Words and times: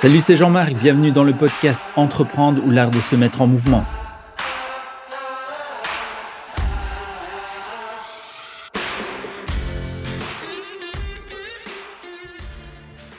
Salut, 0.00 0.20
c'est 0.20 0.34
Jean-Marc, 0.34 0.76
bienvenue 0.76 1.10
dans 1.10 1.24
le 1.24 1.34
podcast 1.34 1.84
Entreprendre 1.94 2.62
ou 2.64 2.70
l'art 2.70 2.90
de 2.90 3.00
se 3.00 3.14
mettre 3.16 3.42
en 3.42 3.46
mouvement. 3.46 3.84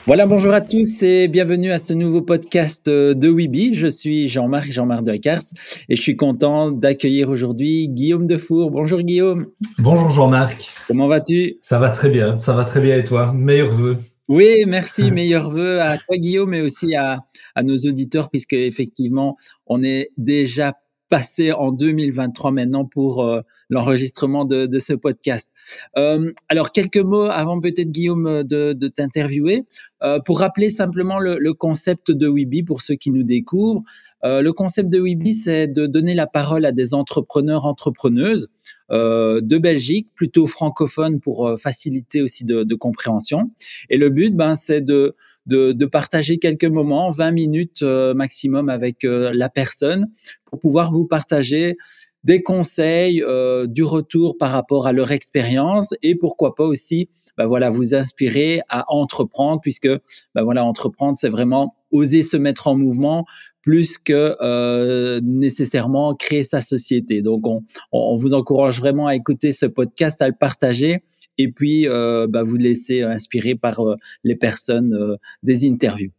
Voilà, 0.08 0.26
bonjour 0.26 0.52
à 0.52 0.60
tous 0.60 1.04
et 1.04 1.28
bienvenue 1.28 1.70
à 1.70 1.78
ce 1.78 1.92
nouveau 1.92 2.20
podcast 2.20 2.88
euh, 2.88 3.14
de 3.14 3.28
Weeby. 3.28 3.74
Je 3.74 3.86
suis 3.86 4.26
Jean-Marc, 4.26 4.72
Jean-Marc 4.72 5.04
Deckers 5.04 5.42
et 5.88 5.94
je 5.94 6.02
suis 6.02 6.16
content 6.16 6.72
d'accueillir 6.72 7.30
aujourd'hui 7.30 7.86
Guillaume 7.90 8.26
Defour. 8.26 8.72
Bonjour 8.72 9.02
Guillaume. 9.02 9.46
Bonjour 9.78 10.10
Jean-Marc. 10.10 10.72
Comment 10.88 11.06
vas-tu? 11.06 11.58
Ça 11.62 11.78
va 11.78 11.90
très 11.90 12.10
bien, 12.10 12.40
ça 12.40 12.54
va 12.54 12.64
très 12.64 12.80
bien 12.80 12.96
et 12.96 13.04
toi? 13.04 13.32
Meilleurs 13.32 13.70
vœux. 13.70 13.98
Oui, 14.28 14.64
merci. 14.66 15.10
Meilleurs 15.10 15.50
vœux 15.50 15.80
à 15.80 15.98
toi, 15.98 16.16
Guillaume, 16.16 16.50
mais 16.50 16.60
aussi 16.60 16.94
à, 16.94 17.20
à 17.54 17.62
nos 17.62 17.76
auditeurs, 17.76 18.30
puisque 18.30 18.52
effectivement, 18.52 19.36
on 19.66 19.82
est 19.82 20.10
déjà 20.16 20.74
passé 21.12 21.52
en 21.52 21.72
2023 21.72 22.52
maintenant 22.52 22.86
pour 22.86 23.22
euh, 23.22 23.42
l'enregistrement 23.68 24.46
de, 24.46 24.64
de, 24.64 24.78
ce 24.78 24.94
podcast. 24.94 25.52
Euh, 25.98 26.32
alors, 26.48 26.72
quelques 26.72 26.96
mots 26.96 27.24
avant 27.24 27.60
peut-être, 27.60 27.90
Guillaume, 27.90 28.44
de, 28.44 28.72
de 28.72 28.88
t'interviewer. 28.88 29.66
Euh, 30.02 30.18
pour 30.18 30.40
rappeler 30.40 30.68
simplement 30.68 31.18
le, 31.18 31.36
le, 31.38 31.52
concept 31.52 32.10
de 32.10 32.26
Weeby 32.28 32.64
pour 32.64 32.80
ceux 32.80 32.94
qui 32.94 33.12
nous 33.12 33.22
découvrent. 33.22 33.82
Euh, 34.24 34.42
le 34.42 34.52
concept 34.52 34.88
de 34.90 34.98
Weeby, 34.98 35.34
c'est 35.34 35.68
de 35.68 35.86
donner 35.86 36.14
la 36.14 36.26
parole 36.26 36.64
à 36.64 36.72
des 36.72 36.92
entrepreneurs, 36.92 37.66
entrepreneuses 37.66 38.48
euh, 38.90 39.40
de 39.40 39.58
Belgique, 39.58 40.08
plutôt 40.16 40.46
francophones 40.48 41.20
pour 41.20 41.54
faciliter 41.56 42.20
aussi 42.20 42.44
de, 42.44 42.64
de, 42.64 42.74
compréhension. 42.74 43.50
Et 43.90 43.96
le 43.96 44.10
but, 44.10 44.34
ben, 44.34 44.56
c'est 44.56 44.80
de 44.80 45.14
de, 45.46 45.72
de, 45.72 45.86
partager 45.86 46.38
quelques 46.38 46.64
moments, 46.64 47.10
20 47.10 47.30
minutes 47.32 47.82
euh, 47.82 48.14
maximum 48.14 48.68
avec 48.68 49.04
euh, 49.04 49.32
la 49.34 49.48
personne 49.48 50.08
pour 50.44 50.60
pouvoir 50.60 50.92
vous 50.92 51.06
partager 51.06 51.76
des 52.24 52.42
conseils, 52.42 53.22
euh, 53.22 53.66
du 53.66 53.82
retour 53.82 54.38
par 54.38 54.52
rapport 54.52 54.86
à 54.86 54.92
leur 54.92 55.10
expérience 55.10 55.94
et 56.02 56.14
pourquoi 56.14 56.54
pas 56.54 56.64
aussi, 56.64 57.08
ben 57.36 57.46
voilà, 57.46 57.68
vous 57.70 57.94
inspirer 57.94 58.60
à 58.68 58.84
entreprendre 58.88 59.60
puisque, 59.60 59.88
ben 60.34 60.42
voilà, 60.44 60.64
entreprendre, 60.64 61.18
c'est 61.18 61.28
vraiment 61.28 61.74
oser 61.92 62.22
se 62.22 62.36
mettre 62.36 62.66
en 62.66 62.74
mouvement 62.74 63.24
plus 63.62 63.96
que 63.96 64.36
euh, 64.40 65.20
nécessairement 65.22 66.14
créer 66.14 66.42
sa 66.42 66.60
société. 66.60 67.22
Donc, 67.22 67.46
on, 67.46 67.62
on, 67.92 68.16
vous 68.16 68.34
encourage 68.34 68.80
vraiment 68.80 69.06
à 69.06 69.14
écouter 69.14 69.52
ce 69.52 69.66
podcast, 69.66 70.20
à 70.20 70.28
le 70.28 70.34
partager 70.38 70.98
et 71.38 71.50
puis 71.50 71.88
euh, 71.88 72.26
bah, 72.28 72.42
vous 72.42 72.56
laisser 72.56 73.02
inspirer 73.02 73.54
par 73.54 73.80
euh, 73.80 73.96
les 74.24 74.34
personnes 74.34 74.94
euh, 74.94 75.16
des 75.42 75.68
interviews. 75.68 76.10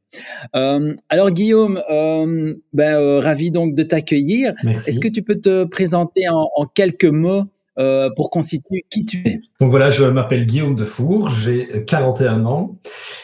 Euh, 0.56 0.94
alors 1.10 1.32
Guillaume, 1.32 1.82
euh, 1.90 2.56
ben, 2.72 3.20
ravi 3.20 3.52
donc 3.52 3.76
de 3.76 3.84
t'accueillir. 3.84 4.54
Est-ce 4.64 5.00
que 5.00 5.08
tu 5.08 5.24
peux 5.24 5.40
te 5.40 5.66
présenter 5.66 6.30
en, 6.30 6.50
en 6.56 6.66
quelques 6.66 7.06
mots 7.06 7.46
euh, 7.80 8.10
pour 8.16 8.30
constituer 8.30 8.86
qui 8.90 9.06
tu 9.06 9.18
es. 9.26 9.42
Donc 9.60 9.72
voilà, 9.72 9.90
je 9.90 10.04
m'appelle 10.04 10.46
Guillaume 10.46 10.76
Defour, 10.76 11.30
j'ai 11.30 11.86
41 11.86 12.46
ans, 12.46 12.78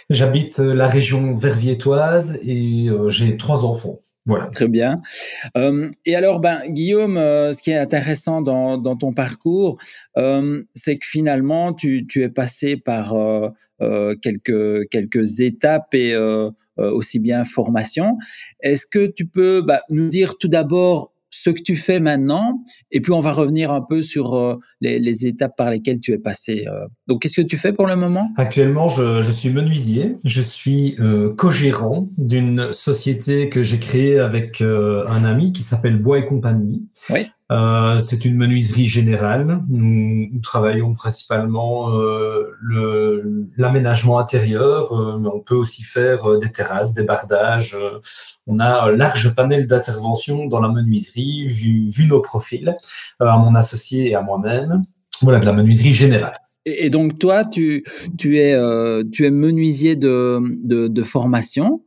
j'habite 0.10 0.60
la 0.60 0.88
région 0.88 1.34
verviétoise 1.34 2.40
et 2.44 2.88
euh, 2.88 3.10
j'ai 3.10 3.38
trois 3.38 3.66
enfants. 3.66 4.00
Voilà. 4.30 4.46
Très 4.48 4.68
bien. 4.68 4.98
Euh, 5.58 5.90
et 6.06 6.16
alors, 6.16 6.40
ben, 6.40 6.62
Guillaume, 6.68 7.18
euh, 7.18 7.52
ce 7.52 7.64
qui 7.64 7.72
est 7.72 7.78
intéressant 7.78 8.42
dans, 8.42 8.78
dans 8.78 8.96
ton 8.96 9.12
parcours, 9.12 9.80
euh, 10.18 10.62
c'est 10.76 10.98
que 10.98 11.06
finalement, 11.08 11.74
tu, 11.74 12.06
tu, 12.06 12.22
es 12.22 12.30
passé 12.30 12.78
par 12.78 13.16
quelques, 14.22 14.90
quelques 14.90 15.40
étapes 15.40 15.94
et 15.94 16.16
aussi 16.78 17.20
bien 17.20 17.44
formation. 17.44 18.18
Est-ce 18.60 18.86
que 18.86 19.08
tu 19.08 19.26
peux 19.26 19.62
bah, 19.62 19.82
nous 19.90 20.10
dire 20.10 20.38
tout 20.38 20.48
d'abord 20.48 21.12
ce 21.42 21.50
que 21.50 21.62
tu 21.62 21.78
fais 21.78 22.02
maintenant, 22.02 22.64
et 22.92 23.00
puis 23.00 23.14
on 23.14 23.22
va 23.22 23.32
revenir 23.32 23.72
un 23.72 23.82
peu 23.82 24.02
sur 24.02 24.34
euh, 24.34 24.58
les, 24.82 25.00
les, 25.00 25.26
étapes 25.26 25.56
par 25.56 25.70
lesquelles 25.70 26.02
tu 26.02 26.12
es 26.12 26.18
passé. 26.18 26.66
Euh. 26.68 26.86
Donc, 27.08 27.22
qu'est-ce 27.22 27.42
que 27.42 27.48
tu 27.48 27.58
fais 27.58 27.72
pour 27.72 27.88
le 27.88 27.96
moment? 27.96 28.30
Actuellement, 28.36 28.90
je, 28.90 29.22
je, 29.22 29.32
suis 29.32 29.50
menuisier. 29.50 30.18
Je 30.26 30.42
suis 30.42 30.96
euh, 31.00 31.34
co-gérant 31.34 32.10
d'une 32.18 32.74
société 32.74 33.48
que 33.48 33.64
j'ai 33.64 33.80
créée 33.80 34.20
avec 34.20 34.62
un 34.62 35.24
ami 35.24 35.54
qui 35.54 35.64
s'appelle 35.64 35.98
Bois 35.98 36.20
et 36.20 36.26
Compagnie. 36.26 36.88
Oui. 37.10 37.28
Euh, 37.52 38.00
c'est 38.00 38.26
une 38.26 38.36
menuiserie 38.36 38.86
générale. 38.86 39.62
Nous, 39.70 40.30
travaillons 40.44 40.94
principalement 40.94 41.98
euh, 41.98 42.56
l'aménagement 43.58 44.20
intérieur, 44.20 44.94
euh, 44.94 45.18
mais 45.18 45.30
on 45.34 45.40
peut 45.40 45.56
aussi 45.56 45.82
faire 45.82 46.40
des 46.40 46.52
terrasses, 46.52 46.94
des 46.94 47.04
bardages. 47.04 47.78
on 48.46 48.60
a 48.60 48.84
un 48.84 48.96
large 48.96 49.34
panel 49.36 49.66
d'intervention 49.66 50.46
dans 50.46 50.62
la 50.62 50.70
menuiserie, 50.70 51.48
vu, 51.48 52.06
nos 52.06 52.22
profils, 52.22 52.76
à 53.20 53.38
mon 53.38 53.56
associé 53.56 54.10
et 54.12 54.16
à 54.16 54.22
moi-même. 54.22 54.84
Voilà, 55.22 55.40
de 55.40 55.46
la 55.46 55.54
menuiserie 55.54 55.94
générale. 55.94 56.38
Et, 56.66 56.90
donc 56.92 57.18
toi, 57.18 57.46
tu, 57.46 57.84
es, 58.22 59.32
menuisier 59.32 59.96
de 59.96 61.04
formation. 61.04 61.82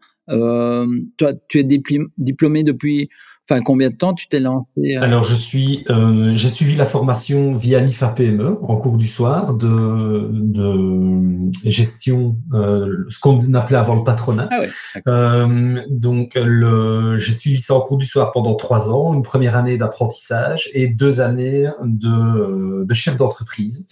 Toi, 1.16 1.32
tu 1.48 1.60
es 1.60 1.64
diplômé 1.64 2.62
depuis 2.64 3.08
Enfin, 3.50 3.60
combien 3.60 3.90
de 3.90 3.96
temps 3.96 4.14
tu 4.14 4.28
t'es 4.28 4.38
lancé 4.38 4.96
euh... 4.96 5.02
Alors, 5.02 5.24
je 5.24 5.34
suis, 5.34 5.84
euh, 5.90 6.32
j'ai 6.32 6.48
suivi 6.48 6.76
la 6.76 6.86
formation 6.86 7.54
via 7.54 7.80
l'IFA 7.80 8.08
PME 8.08 8.58
en 8.62 8.76
cours 8.76 8.96
du 8.96 9.08
soir 9.08 9.54
de, 9.54 10.30
de 10.32 11.50
gestion, 11.64 12.36
euh, 12.54 13.04
ce 13.08 13.18
qu'on 13.18 13.54
appelait 13.54 13.78
avant 13.78 13.96
le 13.96 14.04
patronat. 14.04 14.48
Ah 14.48 14.60
ouais, 14.60 15.84
donc, 15.90 16.34
le, 16.36 17.18
j'ai 17.18 17.34
suivi 17.34 17.60
ça 17.60 17.74
en 17.74 17.80
cours 17.80 17.98
du 17.98 18.06
soir 18.06 18.30
pendant 18.30 18.54
trois 18.54 18.90
ans, 18.90 19.12
une 19.12 19.22
première 19.22 19.56
année 19.56 19.76
d'apprentissage 19.76 20.70
et 20.72 20.86
deux 20.86 21.20
années 21.20 21.68
de, 21.82 22.84
de 22.84 22.94
chef 22.94 23.16
d'entreprise. 23.16 23.88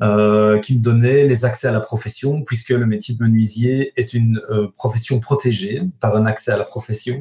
Euh, 0.00 0.60
qui 0.60 0.76
me 0.76 0.80
donnait 0.80 1.26
les 1.26 1.44
accès 1.44 1.66
à 1.66 1.72
la 1.72 1.80
profession, 1.80 2.42
puisque 2.42 2.68
le 2.68 2.86
métier 2.86 3.16
de 3.16 3.22
menuisier 3.24 3.92
est 3.96 4.14
une 4.14 4.40
euh, 4.48 4.68
profession 4.76 5.18
protégée 5.18 5.82
par 5.98 6.14
un 6.14 6.24
accès 6.24 6.52
à 6.52 6.56
la 6.56 6.62
profession. 6.62 7.20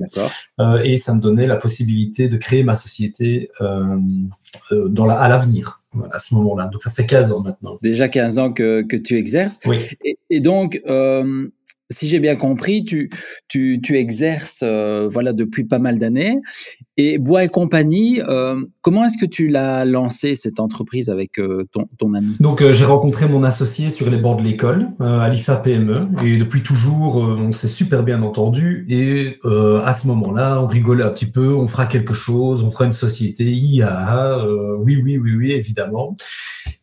Euh, 0.59 0.79
et 0.83 0.97
ça 0.97 1.15
me 1.15 1.19
donnait 1.19 1.47
la 1.47 1.55
possibilité 1.55 2.27
de 2.27 2.37
créer 2.37 2.63
ma 2.63 2.75
société 2.75 3.49
euh, 3.61 3.97
euh, 4.71 4.89
dans 4.89 5.07
la, 5.07 5.19
à 5.19 5.27
l'avenir. 5.27 5.81
à 6.11 6.19
ce 6.19 6.35
moment-là. 6.35 6.67
Donc 6.67 6.83
ça 6.83 6.91
fait 6.91 7.07
15 7.07 7.31
ans 7.31 7.41
maintenant. 7.41 7.79
Déjà 7.81 8.09
15 8.09 8.37
ans 8.37 8.53
que, 8.53 8.83
que 8.83 8.95
tu 8.95 9.17
exerces. 9.17 9.57
Oui. 9.65 9.79
Et, 10.05 10.19
et 10.29 10.39
donc, 10.39 10.79
euh, 10.87 11.49
si 11.89 12.07
j'ai 12.07 12.19
bien 12.19 12.35
compris, 12.35 12.83
tu, 12.83 13.09
tu, 13.47 13.79
tu 13.81 13.97
exerces 13.97 14.61
euh, 14.63 15.07
voilà 15.09 15.33
depuis 15.33 15.63
pas 15.63 15.79
mal 15.79 15.99
d'années. 15.99 16.39
Et 16.97 17.17
Bois 17.19 17.43
et 17.43 17.47
compagnie, 17.47 18.21
euh, 18.27 18.59
comment 18.81 19.05
est-ce 19.05 19.17
que 19.17 19.25
tu 19.25 19.47
l'as 19.47 19.85
lancé 19.85 20.35
cette 20.35 20.59
entreprise 20.59 21.09
avec 21.09 21.39
euh, 21.39 21.65
ton, 21.71 21.87
ton 21.97 22.13
ami? 22.13 22.35
Donc 22.39 22.63
j'ai 22.71 22.85
rencontré 22.85 23.27
mon 23.27 23.43
associé 23.43 23.89
sur 23.89 24.09
les 24.09 24.17
bords 24.17 24.37
de 24.37 24.43
l'école 24.43 24.89
à 24.99 25.29
PME 25.57 26.07
et 26.25 26.37
depuis 26.37 26.63
toujours 26.63 27.17
on 27.17 27.51
s'est 27.51 27.67
super 27.67 28.03
bien 28.03 28.21
entendu 28.21 28.85
et 28.89 29.39
à 29.45 29.93
ce 29.93 30.07
moment-là 30.07 30.61
on 30.61 30.67
rigolait 30.67 31.03
un 31.03 31.09
petit 31.09 31.29
peu, 31.29 31.55
on 31.55 31.67
fera 31.67 31.85
quelque 31.85 32.13
chose, 32.13 32.63
on 32.63 32.69
fera 32.69 32.85
une 32.85 32.91
société, 32.91 33.45
IA, 33.45 34.37
oui 34.79 34.99
oui 35.03 35.17
oui 35.17 35.33
oui 35.35 35.51
évidemment. 35.51 36.15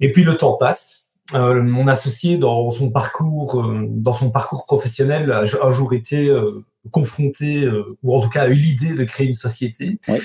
Et 0.00 0.12
puis 0.12 0.22
le 0.22 0.36
temps 0.36 0.56
passe 0.58 1.03
euh, 1.32 1.62
mon 1.62 1.88
associé 1.88 2.36
dans 2.36 2.70
son 2.70 2.90
parcours, 2.90 3.62
euh, 3.62 3.86
dans 3.88 4.12
son 4.12 4.30
parcours 4.30 4.66
professionnel, 4.66 5.32
a 5.32 5.44
un 5.62 5.70
jour 5.70 5.94
été 5.94 6.28
euh, 6.28 6.62
confronté, 6.90 7.64
euh, 7.64 7.96
ou 8.02 8.14
en 8.14 8.20
tout 8.20 8.28
cas 8.28 8.42
a 8.42 8.48
eu 8.48 8.54
l'idée 8.54 8.94
de 8.94 9.04
créer 9.04 9.26
une 9.26 9.34
société. 9.34 9.98
Ouais. 10.08 10.20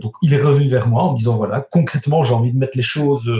donc 0.00 0.14
il 0.22 0.34
est 0.34 0.42
revenu 0.42 0.66
vers 0.66 0.88
moi 0.88 1.04
en 1.04 1.12
me 1.12 1.16
disant 1.16 1.36
voilà, 1.36 1.60
concrètement 1.60 2.24
j'ai 2.24 2.34
envie 2.34 2.52
de 2.52 2.58
mettre 2.58 2.76
les 2.76 2.82
choses, 2.82 3.30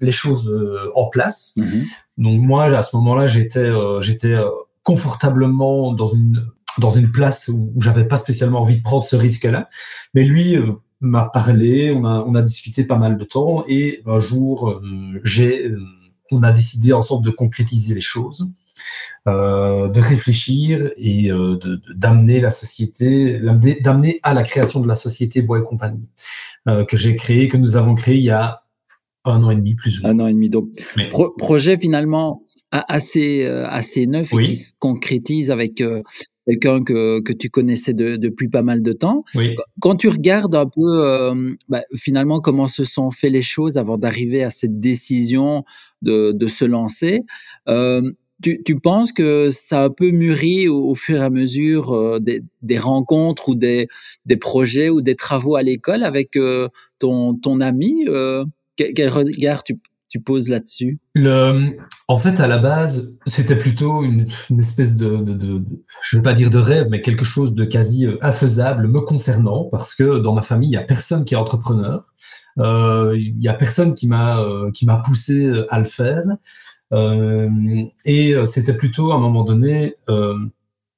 les 0.00 0.12
choses 0.12 0.50
en 0.94 1.06
place. 1.08 1.52
Mm 1.56 1.62
-hmm. 1.62 1.84
Donc 2.16 2.40
moi 2.40 2.64
à 2.64 2.82
ce 2.82 2.96
moment-là 2.96 3.26
j'étais, 3.26 3.70
j'étais 4.00 4.36
confortablement 4.82 5.92
dans 5.92 6.08
une 6.08 6.46
dans 6.78 6.90
une 7.00 7.10
place 7.10 7.48
où, 7.48 7.70
où 7.74 7.80
j'avais 7.82 8.06
pas 8.08 8.16
spécialement 8.16 8.60
envie 8.60 8.78
de 8.78 8.82
prendre 8.82 9.04
ce 9.04 9.16
risque-là, 9.16 9.68
mais 10.14 10.24
lui 10.24 10.56
m'a 11.00 11.24
parlé, 11.38 11.92
on 11.98 12.04
a 12.06 12.24
on 12.28 12.34
a 12.34 12.42
discuté 12.42 12.84
pas 12.84 12.96
mal 13.04 13.18
de 13.18 13.24
temps 13.24 13.64
et 13.68 14.02
un 14.06 14.20
jour 14.20 14.80
j'ai 15.22 15.70
on 16.30 16.42
a 16.42 16.52
décidé 16.52 16.92
ensemble 16.92 17.24
de 17.24 17.30
concrétiser 17.30 17.94
les 17.94 18.00
choses, 18.00 18.48
euh, 19.28 19.88
de 19.88 20.00
réfléchir 20.00 20.90
et 20.96 21.30
euh, 21.30 21.58
d'amener 21.94 22.40
la 22.40 22.50
société, 22.50 23.38
d'amener 23.38 24.20
à 24.22 24.34
la 24.34 24.42
création 24.42 24.80
de 24.80 24.88
la 24.88 24.94
société 24.94 25.42
Bois 25.42 25.58
et 25.58 25.62
compagnie 25.62 26.08
euh, 26.68 26.84
que 26.84 26.96
j'ai 26.96 27.16
créée, 27.16 27.48
que 27.48 27.56
nous 27.56 27.76
avons 27.76 27.94
créée 27.94 28.16
il 28.16 28.24
y 28.24 28.30
a 28.30 28.62
un 29.24 29.42
an 29.42 29.50
et 29.50 29.56
demi 29.56 29.74
plus 29.74 29.98
ou 29.98 30.02
moins. 30.02 30.10
Un 30.10 30.20
an 30.20 30.26
et 30.28 30.34
demi. 30.34 30.48
Donc, 30.48 30.68
pro 31.10 31.30
projet 31.36 31.76
finalement 31.76 32.42
assez, 32.70 33.44
euh, 33.44 33.66
assez 33.68 34.06
neuf 34.06 34.32
oui. 34.32 34.44
et 34.44 34.46
qui 34.46 34.56
se 34.56 34.72
concrétise 34.78 35.50
avec 35.50 35.80
euh, 35.80 36.02
quelqu'un 36.46 36.82
que, 36.82 37.20
que 37.20 37.32
tu 37.32 37.50
connaissais 37.50 37.92
de, 37.92 38.16
depuis 38.16 38.48
pas 38.48 38.62
mal 38.62 38.82
de 38.82 38.92
temps. 38.92 39.24
Oui. 39.34 39.54
Quand 39.80 39.96
tu 39.96 40.08
regardes 40.08 40.54
un 40.54 40.64
peu 40.64 41.04
euh, 41.04 41.52
bah, 41.68 41.82
finalement 41.94 42.40
comment 42.40 42.68
se 42.68 42.84
sont 42.84 43.10
fait 43.10 43.30
les 43.30 43.42
choses 43.42 43.76
avant 43.78 43.98
d'arriver 43.98 44.42
à 44.42 44.50
cette 44.50 44.80
décision 44.80 45.64
de, 46.02 46.32
de 46.32 46.48
se 46.48 46.64
lancer, 46.64 47.20
euh, 47.68 48.10
tu, 48.42 48.62
tu, 48.62 48.74
penses 48.76 49.12
que 49.12 49.50
ça 49.50 49.82
a 49.82 49.84
un 49.84 49.90
peu 49.90 50.10
mûri 50.10 50.68
au, 50.68 50.94
fur 50.94 51.20
et 51.20 51.24
à 51.24 51.30
mesure 51.30 51.92
euh, 51.92 52.18
des, 52.20 52.42
des, 52.62 52.78
rencontres 52.78 53.50
ou 53.50 53.54
des, 53.54 53.88
des, 54.24 54.36
projets 54.36 54.88
ou 54.88 55.02
des 55.02 55.14
travaux 55.14 55.56
à 55.56 55.62
l'école 55.62 56.04
avec 56.04 56.36
euh, 56.36 56.68
ton, 56.98 57.34
ton 57.34 57.60
ami 57.60 58.06
euh, 58.08 58.44
quel, 58.94 59.08
regard 59.08 59.62
tu, 59.62 59.80
poses 60.24 60.48
là-dessus 60.48 60.98
En 62.08 62.18
fait, 62.18 62.40
à 62.40 62.48
la 62.48 62.58
base, 62.58 63.16
c'était 63.26 63.56
plutôt 63.56 64.02
une, 64.02 64.26
espèce 64.58 64.96
de, 64.96 65.24
je 66.02 66.16
ne 66.16 66.20
vais 66.20 66.24
pas 66.24 66.34
dire 66.34 66.50
de 66.50 66.58
rêve, 66.58 66.88
mais 66.90 67.00
quelque 67.00 67.24
chose 67.24 67.54
de 67.54 67.64
quasi 67.64 68.06
infaisable 68.20 68.88
me 68.88 69.00
concernant, 69.00 69.64
parce 69.64 69.94
que 69.94 70.18
dans 70.18 70.34
ma 70.34 70.42
famille, 70.42 70.68
il 70.68 70.72
n'y 70.72 70.76
a 70.76 70.82
personne 70.82 71.24
qui 71.24 71.34
est 71.34 71.38
entrepreneur. 71.38 72.12
Il 72.56 73.36
n'y 73.38 73.48
a 73.48 73.54
personne 73.54 73.94
qui 73.94 74.08
m'a 74.08 74.44
qui 74.74 74.86
m'a 74.86 74.96
poussé 74.96 75.48
à 75.68 75.78
le 75.78 75.86
faire. 75.86 76.24
Euh, 76.92 77.48
et 78.04 78.34
euh, 78.34 78.44
c'était 78.44 78.76
plutôt 78.76 79.12
à 79.12 79.16
un 79.16 79.18
moment 79.18 79.44
donné, 79.44 79.94
euh, 80.08 80.36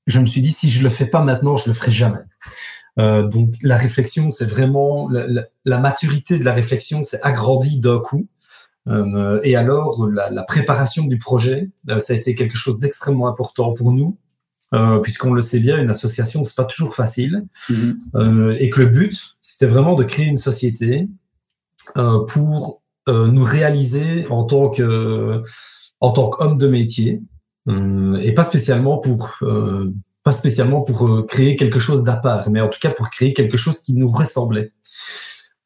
je 0.06 0.18
me 0.20 0.26
suis 0.26 0.40
dit 0.40 0.52
si 0.52 0.70
je 0.70 0.82
le 0.82 0.90
fais 0.90 1.06
pas 1.06 1.22
maintenant, 1.22 1.56
je 1.56 1.68
le 1.68 1.74
ferai 1.74 1.92
jamais. 1.92 2.18
Donc 2.96 3.54
la 3.62 3.76
réflexion, 3.76 4.30
c'est 4.30 4.44
vraiment 4.44 5.08
la, 5.10 5.78
maturité 5.78 6.38
de 6.38 6.44
la 6.44 6.52
réflexion, 6.52 7.02
c'est 7.02 7.22
agrandie 7.22 7.80
d'un 7.80 7.98
coup. 7.98 8.26
Euh, 8.88 9.40
et 9.44 9.56
alors, 9.56 10.08
la, 10.12 10.30
la, 10.30 10.42
préparation 10.42 11.06
du 11.06 11.16
projet, 11.16 11.70
ça 11.98 12.12
a 12.12 12.16
été 12.16 12.34
quelque 12.34 12.56
chose 12.56 12.78
d'extrêmement 12.78 13.28
important 13.28 13.72
pour 13.72 13.92
nous, 13.92 14.18
euh, 14.74 14.98
puisqu'on 14.98 15.32
le 15.32 15.42
sait 15.42 15.60
bien, 15.60 15.80
une 15.80 15.90
association, 15.90 16.44
c'est 16.44 16.56
pas 16.56 16.64
toujours 16.64 16.94
facile, 16.94 17.46
mm-hmm. 17.70 17.96
euh, 18.16 18.56
et 18.58 18.70
que 18.70 18.80
le 18.80 18.86
but, 18.86 19.36
c'était 19.40 19.66
vraiment 19.66 19.94
de 19.94 20.04
créer 20.04 20.26
une 20.26 20.36
société 20.36 21.08
pour 22.28 22.82
nous 23.08 23.42
réaliser 23.42 24.26
en 24.28 24.44
tant 24.44 24.70
que 24.70 25.42
en 26.02 26.10
tant 26.10 26.28
qu'homme 26.28 26.58
de 26.58 26.68
métier 26.68 27.22
euh, 27.68 28.18
et 28.18 28.32
pas 28.32 28.44
spécialement 28.44 28.98
pour 28.98 29.36
euh, 29.42 29.92
pas 30.22 30.32
spécialement 30.32 30.82
pour 30.82 31.08
euh, 31.08 31.22
créer 31.24 31.56
quelque 31.56 31.78
chose 31.78 32.04
d'à 32.04 32.14
part, 32.16 32.50
mais 32.50 32.60
en 32.60 32.68
tout 32.68 32.78
cas 32.80 32.90
pour 32.90 33.10
créer 33.10 33.32
quelque 33.32 33.56
chose 33.56 33.80
qui 33.80 33.94
nous 33.94 34.08
ressemblait. 34.08 34.72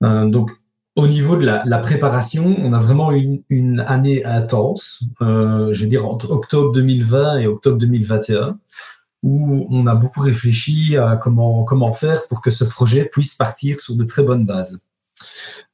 donc 0.01 0.51
au 0.97 1.07
niveau 1.07 1.37
de 1.37 1.45
la, 1.45 1.79
préparation, 1.79 2.57
on 2.59 2.73
a 2.73 2.79
vraiment 2.79 3.13
une, 3.13 3.43
une 3.51 3.81
année 3.81 4.25
intense, 4.25 5.05
euh, 5.21 5.71
je 5.75 5.83
veux 5.83 5.89
dire 5.89 6.09
entre 6.09 6.31
octobre 6.31 6.73
2020 6.73 7.41
et 7.41 7.47
octobre 7.47 7.77
2021, 7.77 8.59
où 9.23 9.67
on 9.71 9.87
a 9.87 9.95
beaucoup 9.95 10.23
réfléchi 10.23 10.97
à 10.97 11.17
comment, 11.17 11.93
faire 11.93 12.27
pour 12.29 12.41
que 12.41 12.51
ce 12.51 12.65
projet 12.65 13.05
puisse 13.05 13.35
partir 13.35 13.79
sur 13.79 13.95
de 13.95 14.05
très 14.05 14.23
bonnes 14.23 14.47
bases. 14.47 14.87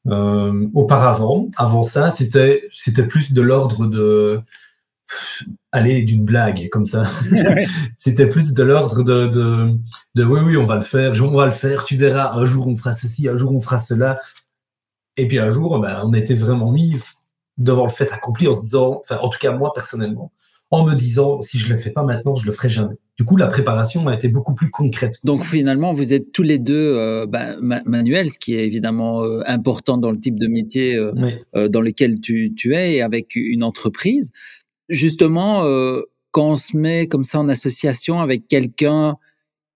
Euh, 0.08 0.67
auparavant, 0.75 1.49
avant 1.56 1.84
ça, 1.84 2.11
c'était 2.11 3.06
plus 3.08 3.32
de 3.32 3.43
l'ordre 3.43 3.87
de 3.87 4.40
aller 5.73 6.03
d'une 6.03 6.25
blague 6.25 6.69
comme 6.71 6.87
ça. 6.87 7.07
c'était 7.97 8.29
plus 8.29 8.53
de 8.53 8.63
l'ordre 8.63 9.03
de, 9.03 9.27
de, 9.29 9.71
de 10.15 10.25
oui 10.25 10.41
oui 10.45 10.57
on 10.57 10.65
va 10.65 10.77
le 10.77 10.83
faire, 10.83 11.13
on 11.23 11.37
va 11.37 11.47
le 11.47 11.53
faire, 11.53 11.85
tu 11.85 11.97
verras 11.97 12.39
un 12.39 12.45
jour 12.45 12.69
on 12.69 12.77
fera 12.77 12.93
ceci, 12.93 13.29
un 13.29 13.37
jour 13.37 13.53
on 13.55 13.61
fera 13.61 13.79
cela. 13.79 14.19
Et 15.17 15.29
puis 15.29 15.39
un 15.39 15.51
jour, 15.51 15.79
ben, 15.79 16.01
on 16.05 16.13
était 16.15 16.35
vraiment 16.35 16.73
mis 16.73 16.95
devant 17.59 17.85
le 17.85 17.91
fait 17.91 18.11
accompli 18.13 18.49
en 18.49 18.53
se 18.53 18.61
disant, 18.61 19.01
enfin 19.01 19.19
en 19.21 19.29
tout 19.29 19.39
cas 19.39 19.53
moi 19.53 19.73
personnellement, 19.75 20.33
en 20.71 20.87
me 20.87 20.95
disant 20.95 21.43
si 21.43 21.59
je 21.59 21.69
le 21.69 21.77
fais 21.77 21.91
pas 21.91 22.03
maintenant, 22.03 22.35
je 22.35 22.47
le 22.47 22.53
ferai 22.53 22.69
jamais. 22.69 22.97
Du 23.19 23.25
coup, 23.25 23.37
la 23.37 23.47
préparation 23.47 24.09
a 24.09 24.15
été 24.15 24.29
beaucoup 24.29 24.55
plus 24.55 24.71
concrète. 24.71 25.19
Donc 25.25 25.45
finalement, 25.45 25.93
vous 25.93 26.15
êtes 26.15 26.33
tous 26.33 26.43
les 26.43 26.59
deux 26.59 26.97
euh, 26.97 27.27
bah, 27.27 27.57
manuels, 27.61 28.31
ce 28.31 28.39
qui 28.39 28.55
est 28.55 28.65
évidemment 28.65 29.23
euh, 29.23 29.43
important 29.47 29.99
dans 29.99 30.11
le 30.11 30.19
type 30.19 30.39
de 30.39 30.47
métier 30.47 30.97
euh, 30.97 31.13
euh, 31.55 31.69
dans 31.69 31.83
lequel 31.83 32.21
tu, 32.21 32.55
tu, 32.55 32.75
es 32.75 32.95
et 32.95 33.03
avec 33.03 33.37
une 33.37 33.63
entreprise. 33.65 34.31
Justement, 34.93 35.65
quand 36.33 36.50
on 36.50 36.56
se 36.56 36.77
met 36.77 37.06
comme 37.09 37.25
ça 37.25 37.41
en 37.41 37.49
association 37.49 38.21
avec 38.21 38.47
quelqu'un 38.47 39.17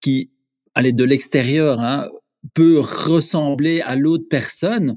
qui, 0.01 0.31
allez, 0.75 0.93
de 0.93 1.05
l'extérieur, 1.05 1.81
hein, 1.81 2.09
peut 2.55 2.81
ressembler 2.81 3.81
à 3.81 3.97
l'autre 3.97 4.27
personne, 4.29 4.97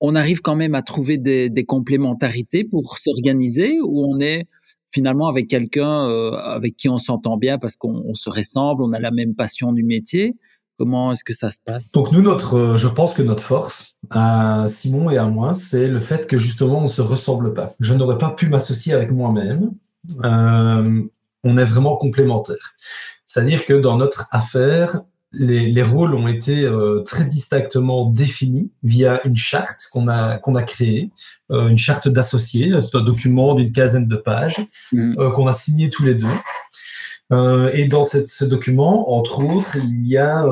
on 0.00 0.16
arrive 0.16 0.40
quand 0.40 0.56
même 0.56 0.74
à 0.74 0.82
trouver 0.82 1.16
des, 1.16 1.48
des 1.48 1.64
complémentarités 1.64 2.64
pour 2.64 2.98
s'organiser 2.98 3.78
ou 3.80 4.04
on 4.04 4.18
est 4.20 4.46
finalement 4.92 5.28
avec 5.28 5.48
quelqu'un 5.48 6.08
euh, 6.08 6.32
avec 6.32 6.76
qui 6.76 6.88
on 6.88 6.98
s'entend 6.98 7.36
bien 7.36 7.58
parce 7.58 7.76
qu'on 7.76 8.12
se 8.14 8.28
ressemble, 8.28 8.82
on 8.82 8.92
a 8.92 9.00
la 9.00 9.10
même 9.10 9.34
passion 9.34 9.72
du 9.72 9.84
métier. 9.84 10.36
Comment 10.78 11.12
est-ce 11.12 11.24
que 11.24 11.32
ça 11.32 11.50
se 11.50 11.58
passe? 11.64 11.92
Donc 11.92 12.12
nous, 12.12 12.22
notre, 12.22 12.56
euh, 12.56 12.76
je 12.76 12.88
pense 12.88 13.14
que 13.14 13.22
notre 13.22 13.42
force, 13.42 13.94
à 14.10 14.66
Simon 14.68 15.10
et 15.10 15.18
à 15.18 15.26
moi, 15.26 15.54
c'est 15.54 15.88
le 15.88 16.00
fait 16.00 16.26
que 16.26 16.38
justement 16.38 16.80
on 16.80 16.88
se 16.88 17.02
ressemble 17.02 17.54
pas. 17.54 17.72
Je 17.80 17.94
n'aurais 17.94 18.18
pas 18.18 18.30
pu 18.30 18.48
m'associer 18.48 18.92
avec 18.92 19.10
moi-même. 19.10 19.72
Euh, 20.24 21.02
on 21.44 21.56
est 21.56 21.64
vraiment 21.64 21.96
complémentaires. 21.96 22.74
C'est-à-dire 23.26 23.64
que 23.64 23.74
dans 23.74 23.96
notre 23.96 24.28
affaire, 24.30 25.02
les, 25.32 25.82
rôles 25.82 26.14
ont 26.14 26.28
été 26.28 26.64
euh, 26.64 27.00
très 27.00 27.24
distinctement 27.24 28.10
définis 28.10 28.70
via 28.82 29.26
une 29.26 29.36
charte 29.36 29.88
qu'on 29.90 30.08
a 30.08 30.38
qu'on 30.38 30.54
a 30.54 30.62
créée, 30.62 31.10
euh, 31.50 31.68
une 31.68 31.78
charte 31.78 32.08
d'associés. 32.08 32.72
C'est 32.80 32.96
un 32.96 33.02
document 33.02 33.54
d'une 33.54 33.72
quinzaine 33.72 34.06
de 34.06 34.16
pages 34.16 34.60
mmh. 34.92 35.14
euh, 35.18 35.30
qu'on 35.30 35.46
a 35.46 35.52
signé 35.52 35.90
tous 35.90 36.04
les 36.04 36.14
deux. 36.14 36.26
Et 37.32 37.86
dans 37.86 38.04
cette, 38.04 38.28
ce 38.28 38.44
document, 38.44 39.16
entre 39.16 39.42
autres, 39.42 39.76
il 39.76 40.06
y 40.06 40.18
a 40.18 40.44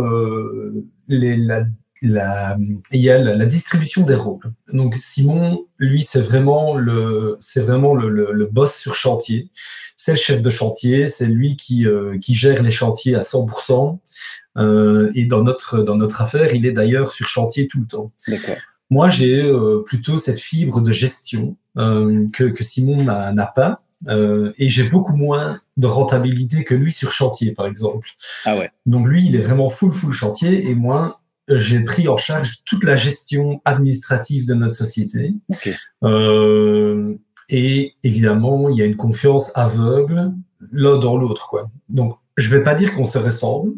les, 1.08 1.36
la 1.36 1.64
la, 2.02 2.56
il 2.92 3.00
y 3.00 3.10
a 3.10 3.18
la, 3.18 3.46
distribution 3.46 4.02
des 4.02 4.14
rôles. 4.14 4.52
Donc 4.72 4.94
Simon, 4.94 5.66
lui, 5.78 6.02
c'est 6.02 6.20
vraiment 6.20 6.76
le, 6.76 7.36
c'est 7.40 7.60
vraiment 7.60 7.94
le, 7.94 8.08
le, 8.08 8.46
boss 8.46 8.74
sur 8.74 8.94
chantier. 8.94 9.50
C'est 9.96 10.12
le 10.12 10.18
chef 10.18 10.42
de 10.42 10.50
chantier, 10.50 11.06
c'est 11.06 11.26
lui 11.26 11.56
qui, 11.56 11.86
euh, 11.86 12.16
qui 12.18 12.34
gère 12.34 12.62
les 12.62 12.70
chantiers 12.70 13.14
à 13.14 13.20
100%. 13.20 13.98
Euh, 14.56 15.10
et 15.14 15.26
dans 15.26 15.44
notre, 15.44 15.82
dans 15.82 15.96
notre 15.96 16.22
affaire, 16.22 16.54
il 16.54 16.64
est 16.66 16.72
d'ailleurs 16.72 17.12
sur 17.12 17.26
chantier 17.26 17.68
tout 17.68 17.80
le 17.80 17.86
temps. 17.86 18.12
Moi, 18.88 19.08
j'ai 19.08 19.42
euh, 19.42 19.82
plutôt 19.84 20.18
cette 20.18 20.40
fibre 20.40 20.80
de 20.80 20.92
gestion 20.92 21.56
euh, 21.76 22.24
que, 22.32 22.44
que 22.44 22.64
Simon 22.64 23.04
n'a 23.04 23.52
pas. 23.54 23.82
Euh, 24.08 24.52
et 24.58 24.68
j'ai 24.68 24.84
beaucoup 24.84 25.16
moins 25.16 25.60
de 25.76 25.86
rentabilité 25.86 26.64
que 26.64 26.74
lui 26.74 26.92
sur 26.92 27.12
chantier, 27.12 27.52
par 27.52 27.66
exemple. 27.66 28.08
Ah 28.44 28.56
ouais. 28.56 28.70
Donc 28.86 29.06
lui, 29.06 29.26
il 29.26 29.36
est 29.36 29.40
vraiment 29.40 29.68
full 29.68 29.92
full 29.92 30.12
chantier 30.12 30.68
et 30.68 30.74
moi, 30.74 31.20
j'ai 31.48 31.80
pris 31.80 32.08
en 32.08 32.16
charge 32.16 32.62
toute 32.64 32.84
la 32.84 32.96
gestion 32.96 33.60
administrative 33.64 34.46
de 34.46 34.54
notre 34.54 34.74
société. 34.74 35.34
Euh, 36.04 37.14
et 37.48 37.94
évidemment, 38.04 38.68
il 38.68 38.76
y 38.76 38.82
a 38.82 38.84
une 38.84 38.96
confiance 38.96 39.50
aveugle 39.56 40.32
l'un 40.72 40.98
dans 40.98 41.16
l'autre, 41.16 41.48
quoi. 41.48 41.70
Donc, 41.88 42.16
je 42.36 42.48
vais 42.48 42.62
pas 42.62 42.74
dire 42.74 42.94
qu'on 42.94 43.06
se 43.06 43.18
ressemble, 43.18 43.72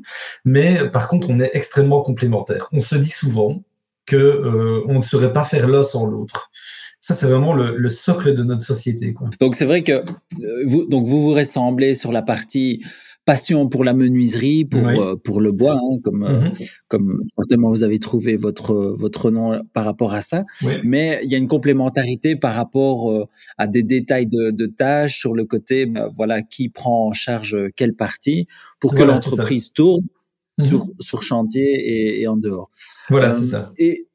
mais 0.44 0.88
par 0.90 1.08
contre, 1.08 1.30
on 1.30 1.40
est 1.40 1.50
extrêmement 1.54 2.02
complémentaires. 2.02 2.68
On 2.72 2.80
se 2.80 2.96
dit 2.96 3.10
souvent 3.10 3.62
que 4.06 4.16
euh, 4.16 4.82
on 4.88 4.98
ne 4.98 5.02
saurait 5.02 5.32
pas 5.32 5.44
faire 5.44 5.68
l'un 5.68 5.82
sans 5.82 6.06
l'autre. 6.06 6.50
Ça, 7.00 7.14
c'est 7.14 7.26
vraiment 7.26 7.52
le, 7.54 7.88
socle 7.88 8.34
de 8.34 8.42
notre 8.42 8.62
société. 8.62 9.12
Quoi. 9.12 9.28
Donc, 9.40 9.54
c'est 9.54 9.64
vrai 9.64 9.82
que 9.82 9.92
euh, 9.92 10.02
vous, 10.66 10.86
donc 10.86 11.06
vous 11.06 11.22
vous 11.22 11.34
ressemblez 11.34 11.94
sur 11.94 12.12
la 12.12 12.22
partie 12.22 12.82
passion 13.24 13.68
pour 13.68 13.84
la 13.84 13.94
menuiserie, 13.94 14.64
pour, 14.64 14.86
euh, 14.86 15.16
pour 15.16 15.40
le 15.40 15.52
bois, 15.52 15.74
hein, 15.74 15.98
comme, 16.02 16.24
euh, 16.24 16.40
mmh 16.40 16.52
comme 16.88 17.22
certainement 17.38 17.70
vous 17.70 17.84
avez 17.84 17.98
trouvé 17.98 18.36
votre, 18.36 18.74
votre 18.74 19.30
nom 19.30 19.58
par 19.72 19.84
rapport 19.84 20.12
à 20.12 20.20
ça. 20.20 20.44
Mais 20.84 21.20
il 21.22 21.30
y 21.30 21.34
a 21.34 21.38
une 21.38 21.48
complémentarité 21.48 22.36
par 22.36 22.54
rapport 22.54 23.10
euh, 23.10 23.24
à 23.56 23.66
des 23.66 23.82
détails 23.82 24.26
de, 24.26 24.50
de, 24.50 24.66
tâches 24.66 25.18
sur 25.18 25.34
le 25.34 25.44
côté, 25.44 25.86
bah, 25.86 26.10
voilà, 26.14 26.42
qui 26.42 26.68
prend 26.68 27.08
en 27.08 27.12
charge 27.12 27.56
quelle 27.76 27.94
partie 27.94 28.46
pour 28.80 28.94
que 28.94 29.02
l'entreprise 29.02 29.72
tourne. 29.72 30.02
Mmh 30.60 30.64
sur, 30.66 30.84
sur 31.00 31.22
chantier 31.22 31.62
et, 31.62 32.20
et 32.20 32.28
en 32.28 32.36
dehors. 32.36 32.70
Voilà, 33.08 33.34
c'est 33.34 33.46
ça. 33.46 33.72
Et 33.78 34.06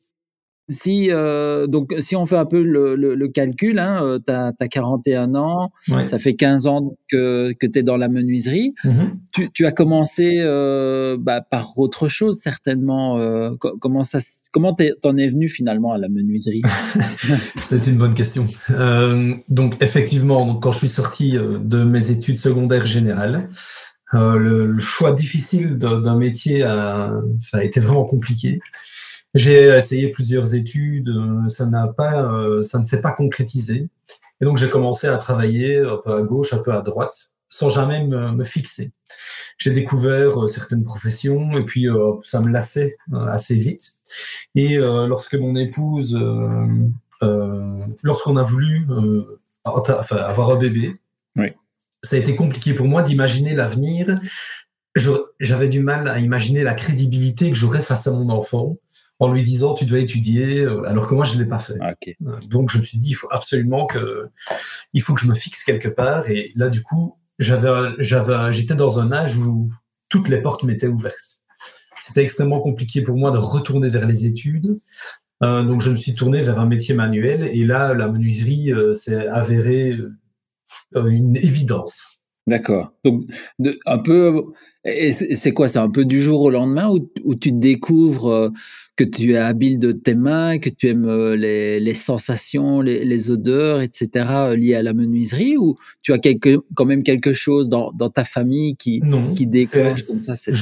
si 0.70 1.12
euh, 1.12 1.66
donc 1.66 1.94
si 2.00 2.16
on 2.16 2.26
fait 2.26 2.36
un 2.36 2.46
peu 2.46 2.62
le, 2.62 2.96
le, 2.96 3.16
le 3.16 3.28
calcul, 3.30 3.80
hein, 3.80 4.20
tu 4.26 4.32
as, 4.32 4.54
41 4.70 5.36
ans, 5.36 5.72
ça 6.04 6.18
fait 6.20 6.36
15 6.36 6.68
ans 6.68 6.98
que, 7.10 7.54
que 7.60 7.68
tu 7.68 7.80
es 7.80 7.84
dans 7.84 7.98
la 7.98 8.10
menuiserie. 8.10 8.74
Mm-hmm. 8.84 9.10
tu, 9.32 9.52
tu, 9.52 9.66
as 9.66 9.72
commencé 9.72 10.38
euh, 10.40 11.18
bah, 11.20 11.42
par 11.42 11.78
autre 11.78 12.10
chose 12.10 12.40
certainement. 12.40 13.18
Euh, 13.20 13.52
comment 13.58 14.04
ça 14.04 14.20
comment 14.52 14.76
t'en 15.02 15.18
es 15.18 15.28
venu 15.28 15.48
finalement 15.48 15.94
à 15.94 15.98
la 15.98 16.10
menuiserie? 16.10 16.64
C'est 17.58 17.88
une 17.88 17.98
bonne 17.98 18.14
question. 18.14 18.46
Euh, 18.72 19.36
donc 19.50 19.82
effectivement, 19.82 20.46
donc, 20.46 20.64
quand 20.64 20.72
je 20.72 20.80
suis 20.80 20.88
sorti 20.90 21.38
euh, 21.38 21.60
de 21.60 21.84
mes 21.84 22.12
études 22.12 22.38
secondaires 22.38 22.86
générales, 22.86 23.48
euh, 24.14 24.38
le, 24.38 24.80
choix 24.80 25.12
difficile 25.12 25.78
d'un 25.78 26.16
métier 26.16 26.64
a, 26.64 27.12
ça 27.40 27.58
a 27.58 27.64
été 27.64 27.80
vraiment 27.80 28.06
compliqué. 28.06 28.60
J'ai 29.34 29.66
essayé 29.78 30.10
plusieurs 30.10 30.56
études, 30.56 31.10
euh, 31.10 31.50
ça 31.50 31.66
n'a 31.66 31.88
pas, 31.88 32.24
euh, 32.24 32.62
ça 32.62 32.80
ne 32.80 32.86
s'est 32.86 33.02
pas 33.02 33.12
concrétisé. 33.12 33.90
Et 34.40 34.46
donc 34.46 34.58
j'ai 34.58 34.70
commencé 34.70 35.08
à 35.08 35.18
travailler 35.18 35.80
un 35.80 35.98
peu 35.98 36.14
à 36.14 36.22
gauche, 36.22 36.54
un 36.54 36.60
peu 36.60 36.72
à 36.74 36.82
droite, 36.82 37.32
sans 37.50 37.70
jamais 37.70 38.06
me, 38.06 38.44
fixer. 38.44 38.92
J'ai 39.58 39.72
découvert 39.72 40.48
certaines 40.48 40.84
professions 40.84 41.58
et 41.58 41.66
puis 41.66 41.88
ça 42.24 42.40
me 42.42 42.50
lassait 42.50 42.98
assez 43.30 43.56
vite. 43.56 44.00
Et 44.54 44.76
lorsque 44.78 45.34
mon 45.36 45.56
épouse, 45.56 46.16
lorsqu'on 48.04 48.38
a 48.38 48.44
voulu 48.44 48.86
avoir 49.64 50.52
un 50.52 50.58
bébé, 50.58 51.00
ça 52.08 52.16
a 52.16 52.20
été 52.20 52.36
compliqué 52.36 52.74
pour 52.74 52.88
moi 52.88 53.02
d'imaginer 53.02 53.56
l'avenir. 53.56 54.20
J'avais 55.40 55.70
du 55.70 55.82
mal 55.82 56.08
à 56.08 56.20
imaginer 56.20 56.64
la 56.64 56.74
crédibilité 56.74 57.52
que 57.52 57.58
j'aurais 57.58 57.82
face 57.82 58.08
à 58.08 58.12
mon 58.12 58.30
enfant 58.30 58.78
en 59.20 59.32
lui 59.32 59.44
disant 59.44 59.74
tu 59.74 59.86
dois 59.86 60.00
étudier, 60.00 60.62
euh, 60.62 60.88
alors 60.88 61.08
que 61.08 61.16
moi 61.16 61.26
je 61.26 61.36
ne 61.36 61.40
l'ai 61.40 61.50
pas 61.50 61.60
fait. 61.60 61.78
Ah, 61.82 61.94
Donc 62.48 62.70
je 62.70 62.78
me 62.78 62.84
suis 62.84 62.98
dit 62.98 63.10
il 63.10 63.14
faut 63.14 63.28
absolument 63.32 63.86
que, 63.88 64.30
il 64.94 65.02
faut 65.02 65.14
que 65.16 65.22
je 65.22 65.28
me 65.28 65.34
fixe 65.34 65.64
quelque 65.64 65.90
part. 65.90 66.30
Et 66.30 66.52
là 66.56 66.70
du 66.70 66.82
coup 66.82 67.18
j'avais, 67.40 67.70
j'avais, 68.00 68.54
j'étais 68.54 68.76
dans 68.76 69.00
un 69.00 69.12
âge 69.12 69.38
où 69.38 69.70
toutes 70.10 70.30
les 70.30 70.42
portes 70.42 70.64
m'étaient 70.64 70.88
ouvertes. 70.88 71.42
C'était 72.00 72.22
extrêmement 72.22 72.62
compliqué 72.62 73.02
pour 73.02 73.18
moi 73.18 73.32
de 73.32 73.38
retourner 73.38 73.90
vers 73.90 74.08
les 74.08 74.26
études. 74.26 74.78
Euh, 75.44 75.64
donc 75.64 75.82
je 75.82 75.92
me 75.92 75.96
suis 75.96 76.16
tourné 76.16 76.42
vers 76.42 76.60
un 76.60 76.66
métier 76.66 76.96
manuel 76.96 77.44
et 77.44 77.64
là 77.64 77.94
la 77.94 78.08
menuiserie 78.08 78.72
euh, 78.72 78.94
s'est 78.96 79.28
avérée 79.28 79.92
euh, 79.92 80.16
une 80.96 81.36
évidence. 81.38 82.18
D'accord. 82.48 82.94
Donc, 83.04 83.24
un 83.86 83.98
peu, 83.98 84.42
c'est 84.86 85.52
quoi 85.52 85.68
C'est 85.68 85.80
un 85.80 85.90
peu 85.90 86.06
du 86.06 86.22
jour 86.22 86.42
au 86.42 86.50
lendemain 86.50 86.90
où, 86.90 87.12
où 87.26 87.36
tu 87.36 87.52
découvres 87.52 88.30
euh, 88.30 88.50
que 88.96 89.04
tu 89.04 89.34
es 89.34 89.38
habile 89.38 89.80
de 89.80 89.92
tes 89.92 90.16
mains, 90.16 90.58
que 90.58 90.70
tu 90.70 90.88
aimes 90.88 91.10
euh, 91.10 91.36
les, 91.36 91.82
les 91.82 91.94
sensations, 91.94 92.80
les, 92.80 93.04
les, 93.04 93.32
odeurs, 93.32 93.82
etc. 93.82 94.26
Euh, 94.30 94.56
liées 94.56 94.76
à 94.76 94.82
la 94.82 94.94
menuiserie 94.94 95.58
ou 95.58 95.76
tu 96.02 96.14
as 96.14 96.20
quelque, 96.20 96.58
quand 96.74 96.86
même 96.86 97.04
quelque 97.04 97.34
chose 97.34 97.68
dans, 97.68 97.92
dans 97.92 98.10
ta 98.10 98.24
famille 98.24 98.78
qui, 98.78 99.02
non, 99.04 99.34
qui 99.34 99.46
déclenche 99.46 100.06
comme 100.06 100.16
ça 100.16 100.36
je, 100.48 100.62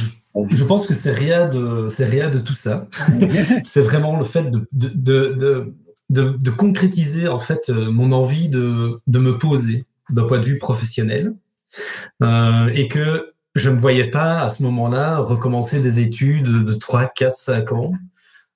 je, 0.50 0.64
pense 0.64 0.88
que 0.88 0.96
c'est 0.96 1.14
rien 1.14 1.48
de, 1.48 1.88
c'est 1.92 2.06
rien 2.06 2.32
de 2.32 2.40
tout 2.40 2.56
ça. 2.56 2.88
c'est 3.64 3.82
vraiment 3.82 4.18
le 4.18 4.26
fait 4.26 4.50
de, 4.50 4.68
de, 4.72 5.74
de 6.10 6.50
concrétiser 6.50 7.28
en 7.28 7.40
fait 7.40 7.70
mon 7.70 8.12
envie 8.12 8.50
de, 8.50 9.00
de 9.06 9.20
me 9.20 9.38
poser 9.38 9.86
d'un 10.10 10.24
point 10.24 10.40
de 10.40 10.46
vue 10.46 10.58
professionnel 10.58 11.34
euh, 12.22 12.68
et 12.74 12.88
que 12.88 13.34
je 13.56 13.70
ne 13.70 13.76
me 13.76 13.80
voyais 13.80 14.10
pas 14.10 14.42
à 14.42 14.50
ce 14.50 14.64
moment-là 14.64 15.20
recommencer 15.20 15.82
des 15.82 16.00
études 16.00 16.66
de 16.66 16.74
3, 16.74 17.08
4, 17.08 17.36
5 17.36 17.72
ans. 17.72 17.94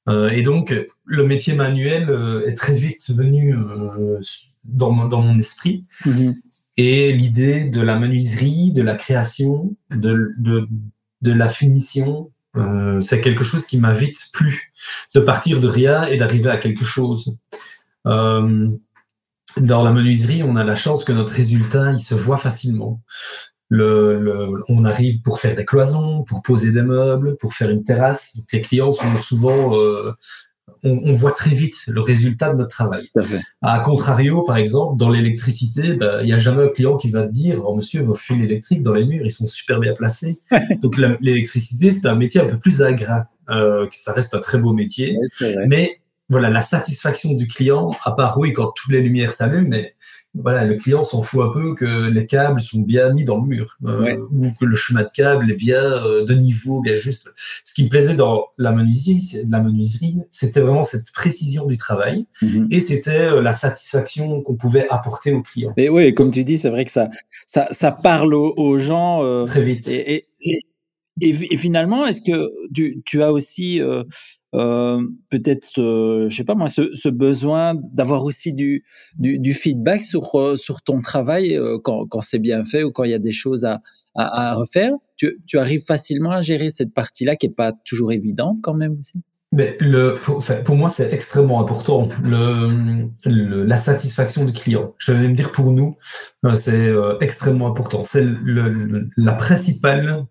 Euh, 0.07 0.29
et 0.29 0.41
donc, 0.41 0.75
le 1.05 1.25
métier 1.25 1.53
manuel 1.55 2.09
euh, 2.09 2.45
est 2.47 2.55
très 2.55 2.75
vite 2.75 3.09
venu 3.11 3.55
euh, 3.55 4.19
dans, 4.63 4.91
mon, 4.91 5.07
dans, 5.07 5.21
mon, 5.21 5.37
esprit. 5.39 5.85
Mhm. 6.05 6.35
Et 6.77 7.13
l'idée 7.13 7.65
de 7.65 7.81
la 7.81 7.97
menuiserie, 7.97 8.71
de 8.73 8.81
la 8.81 8.95
création, 8.95 9.75
de, 9.91 10.33
de, 10.37 10.67
de 11.21 11.31
la 11.31 11.49
finition, 11.49 12.31
euh, 12.55 12.99
c'est 12.99 13.21
quelque 13.21 13.43
chose 13.43 13.65
qui 13.65 13.77
m'a 13.77 13.93
vite 13.93 14.29
plu, 14.33 14.71
de 15.13 15.19
partir 15.19 15.59
de 15.59 15.67
rien 15.67 16.05
et 16.05 16.17
d'arriver 16.17 16.49
à 16.49 16.57
quelque 16.57 16.85
chose. 16.85 17.35
Dans 19.57 19.83
la 19.83 19.91
menuiserie, 19.91 20.43
on 20.43 20.55
a 20.55 20.63
la 20.63 20.75
chance 20.75 21.03
que 21.03 21.11
notre 21.11 21.33
résultat, 21.33 21.91
il 21.91 21.99
se 21.99 22.15
voit 22.15 22.37
facilement. 22.37 23.01
Le, 23.69 24.19
le, 24.19 24.63
on 24.67 24.83
arrive 24.83 25.21
pour 25.21 25.39
faire 25.39 25.55
des 25.55 25.65
cloisons, 25.65 26.23
pour 26.23 26.41
poser 26.41 26.71
des 26.71 26.81
meubles, 26.81 27.37
pour 27.37 27.53
faire 27.53 27.69
une 27.69 27.83
terrasse. 27.83 28.35
Donc 28.35 28.51
les 28.51 28.61
clients 28.61 28.91
sont 28.91 29.15
souvent, 29.21 29.75
euh, 29.77 30.11
on, 30.83 30.99
on, 31.05 31.13
voit 31.13 31.31
très 31.31 31.51
vite 31.51 31.75
le 31.87 32.01
résultat 32.01 32.51
de 32.51 32.57
notre 32.57 32.71
travail. 32.71 33.09
À 33.61 33.79
contrario, 33.81 34.43
par 34.43 34.57
exemple, 34.57 34.97
dans 34.97 35.09
l'électricité, 35.09 35.93
ben, 35.93 36.19
il 36.21 36.25
n'y 36.25 36.33
a 36.33 36.39
jamais 36.39 36.63
un 36.63 36.69
client 36.69 36.97
qui 36.97 37.11
va 37.11 37.27
te 37.27 37.31
dire, 37.31 37.61
oh 37.63 37.75
monsieur, 37.75 38.01
vos 38.01 38.15
fils 38.15 38.41
électriques 38.41 38.81
dans 38.81 38.93
les 38.93 39.05
murs, 39.05 39.25
ils 39.25 39.31
sont 39.31 39.47
super 39.47 39.79
bien 39.79 39.93
placés. 39.93 40.39
Donc 40.81 40.97
l'électricité, 40.97 41.91
c'est 41.91 42.07
un 42.07 42.15
métier 42.15 42.41
un 42.41 42.45
peu 42.45 42.57
plus 42.57 42.81
agréable. 42.81 43.27
Euh, 43.51 43.87
ça 43.91 44.13
reste 44.13 44.33
un 44.33 44.39
très 44.39 44.59
beau 44.59 44.73
métier, 44.73 45.17
ouais, 45.41 45.55
mais 45.67 45.99
voilà, 46.29 46.49
la 46.49 46.61
satisfaction 46.61 47.33
du 47.33 47.47
client, 47.47 47.91
à 48.03 48.11
part 48.11 48.37
oui, 48.37 48.53
quand 48.53 48.71
toutes 48.75 48.91
les 48.91 49.01
lumières 49.01 49.33
s'allument, 49.33 49.69
mais 49.69 49.95
voilà, 50.35 50.63
le 50.63 50.75
client 50.75 51.03
s'en 51.03 51.23
fout 51.23 51.41
un 51.43 51.49
peu 51.51 51.73
que 51.73 52.07
les 52.07 52.27
câbles 52.27 52.61
sont 52.61 52.81
bien 52.81 53.11
mis 53.13 53.23
dans 53.23 53.37
le 53.37 53.47
mur 53.47 53.77
euh, 53.87 53.99
ouais. 53.99 54.17
ou 54.17 54.51
que 54.59 54.65
le 54.65 54.75
chemin 54.75 55.01
de 55.01 55.09
câble 55.11 55.49
est 55.49 55.55
bien 55.55 55.81
euh, 55.81 56.23
de 56.23 56.35
niveau, 56.35 56.81
bien 56.81 56.95
juste. 56.95 57.31
Ce 57.63 57.73
qui 57.73 57.83
me 57.85 57.89
plaisait 57.89 58.15
dans 58.15 58.45
la 58.59 58.71
menuiserie, 58.71 59.47
la 59.49 59.59
menuiserie, 59.59 60.17
c'était 60.29 60.59
vraiment 60.59 60.83
cette 60.83 61.11
précision 61.13 61.65
du 61.65 61.77
travail 61.77 62.27
mm 62.43 62.47
-hmm. 62.47 62.67
et 62.69 62.79
c'était 62.79 63.31
euh, 63.31 63.41
la 63.41 63.53
satisfaction 63.53 64.41
qu'on 64.43 64.55
pouvait 64.55 64.87
apporter 64.89 65.33
au 65.33 65.41
client. 65.41 65.73
Et 65.77 65.89
oui, 65.89 66.13
comme 66.13 66.29
tu 66.29 66.43
dis, 66.43 66.57
c'est 66.59 66.69
vrai 66.69 66.85
que 66.85 66.91
ça, 66.91 67.09
ça, 67.47 67.67
ça 67.71 67.91
parle 67.91 68.33
aux, 68.35 68.53
aux 68.55 68.77
gens 68.77 69.45
très 69.45 69.61
vite. 69.61 69.87
Et, 69.87 70.01
et, 70.13 70.27
et, 70.41 70.59
et 71.21 71.33
finalement, 71.55 72.05
est-ce 72.05 72.21
que 72.21 72.49
tu, 73.05 73.23
as 73.23 73.31
aussi 73.31 73.81
euh, 73.81 74.03
euh, 74.55 74.99
peut-être, 75.29 75.79
euh, 75.79 76.27
je 76.27 76.35
sais 76.35 76.43
pas 76.43 76.55
moi, 76.55 76.67
ce, 76.67 77.09
besoin 77.09 77.75
d'avoir 77.93 78.23
aussi 78.23 78.53
du, 78.53 78.83
feedback 79.53 80.03
sur, 80.03 80.39
euh, 80.39 80.57
sur 80.57 80.81
ton 80.81 81.01
travail 81.01 81.59
quand, 81.83 82.21
c'est 82.21 82.39
bien 82.39 82.63
fait 82.63 82.83
ou 82.83 82.91
quand 82.91 83.03
il 83.03 83.11
y 83.11 83.15
a 83.15 83.19
des 83.19 83.31
choses 83.31 83.65
à, 84.15 84.55
refaire? 84.55 84.93
Tu, 85.17 85.37
arrives 85.55 85.83
facilement 85.85 86.31
à 86.31 86.41
gérer 86.41 86.69
cette 86.69 86.93
partie-là 86.93 87.35
qui 87.35 87.47
est 87.47 87.55
pas 87.55 87.73
toujours 87.85 88.11
évidente 88.11 88.57
quand 88.63 88.73
même 88.73 88.97
aussi? 88.99 89.21
Mais 89.51 89.77
pour, 90.21 90.75
moi, 90.75 90.89
c'est 90.89 91.11
extrêmement 91.11 91.59
important, 91.59 92.07
la 93.25 93.77
satisfaction 93.77 94.45
du 94.45 94.53
client. 94.53 94.93
Je 94.97 95.11
vais 95.11 95.19
même 95.19 95.33
dire 95.33 95.51
pour 95.51 95.71
nous, 95.71 95.95
c'est 96.55 96.91
extrêmement 97.21 97.67
important. 97.67 98.03
C'est 98.03 98.25
la 99.17 99.33
principale 99.33 100.25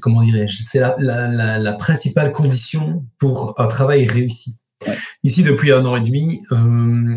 comment 0.00 0.22
dirais-je, 0.22 0.62
c'est 0.62 0.80
la, 0.80 0.96
la, 0.98 1.28
la, 1.28 1.58
la, 1.58 1.72
principale 1.74 2.32
condition 2.32 3.04
pour 3.18 3.54
un 3.58 3.66
travail 3.66 4.06
réussi. 4.06 4.58
Ouais. 4.86 4.96
Ici, 5.22 5.42
depuis 5.42 5.72
un 5.72 5.84
an 5.84 5.96
et 5.96 6.00
demi, 6.00 6.42
euh, 6.52 7.16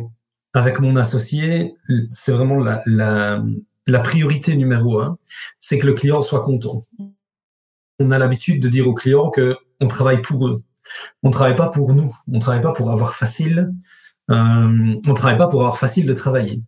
avec 0.53 0.79
mon 0.79 0.96
associé, 0.96 1.75
c'est 2.12 2.32
vraiment 2.32 2.58
la, 2.58 2.82
la, 2.86 3.44
la 3.88 4.00
priorité 4.00 4.56
numéro 4.56 5.00
un, 5.00 5.18
c'est 5.60 5.79
que 5.79 5.86
le 5.86 5.94
client 5.94 6.22
soit 6.22 6.44
content. 6.44 6.84
On 8.00 8.12
a 8.12 8.18
l'habitude 8.18 8.62
de 8.62 8.70
dire 8.70 8.88
aux 8.88 8.94
clients 8.94 9.29
que 9.29 9.58
on 9.82 9.88
travaille 9.88 10.22
pour 10.22 10.48
eux. 10.48 10.62
On 11.24 11.29
travaille 11.29 11.56
pas 11.56 11.70
pour 11.70 11.94
nous. 11.94 12.15
On 12.32 12.39
travaille 12.39 12.62
pas 12.62 12.74
pour 12.74 12.91
avoir 12.91 13.15
facile. 13.15 13.72
Euh, 14.32 14.96
on 15.06 15.13
travaille 15.13 15.38
pas 15.38 15.48
pour 15.48 15.62
avoir 15.62 15.77
facile 15.77 16.06
de 16.06 16.13
travailler. 16.13 16.62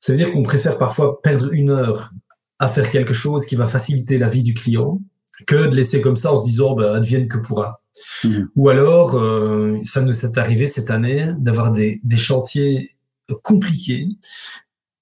Ça 0.00 0.12
veut 0.12 0.18
dire 0.18 0.32
qu'on 0.32 0.42
préfère 0.42 0.78
parfois 0.78 1.20
perdre 1.22 1.52
une 1.52 1.70
heure 1.70 2.12
à 2.58 2.68
faire 2.68 2.90
quelque 2.90 3.14
chose 3.14 3.46
qui 3.46 3.56
va 3.56 3.66
faciliter 3.66 4.18
la 4.18 4.28
vie 4.28 4.42
du 4.42 4.54
client 4.54 5.00
que 5.46 5.66
de 5.66 5.74
laisser 5.76 6.00
comme 6.00 6.16
ça 6.16 6.32
en 6.32 6.38
se 6.38 6.44
disant 6.44 6.74
bah, 6.74 6.94
advienne 6.94 7.28
que 7.28 7.38
pourra. 7.38 7.82
Mmh. 8.24 8.40
Ou 8.56 8.68
alors, 8.68 9.16
euh, 9.16 9.78
ça 9.84 10.02
nous 10.02 10.24
est 10.24 10.38
arrivé 10.38 10.66
cette 10.66 10.90
année 10.90 11.30
d'avoir 11.38 11.72
des, 11.72 12.00
des, 12.04 12.16
chantiers 12.16 12.96
compliqués 13.42 14.08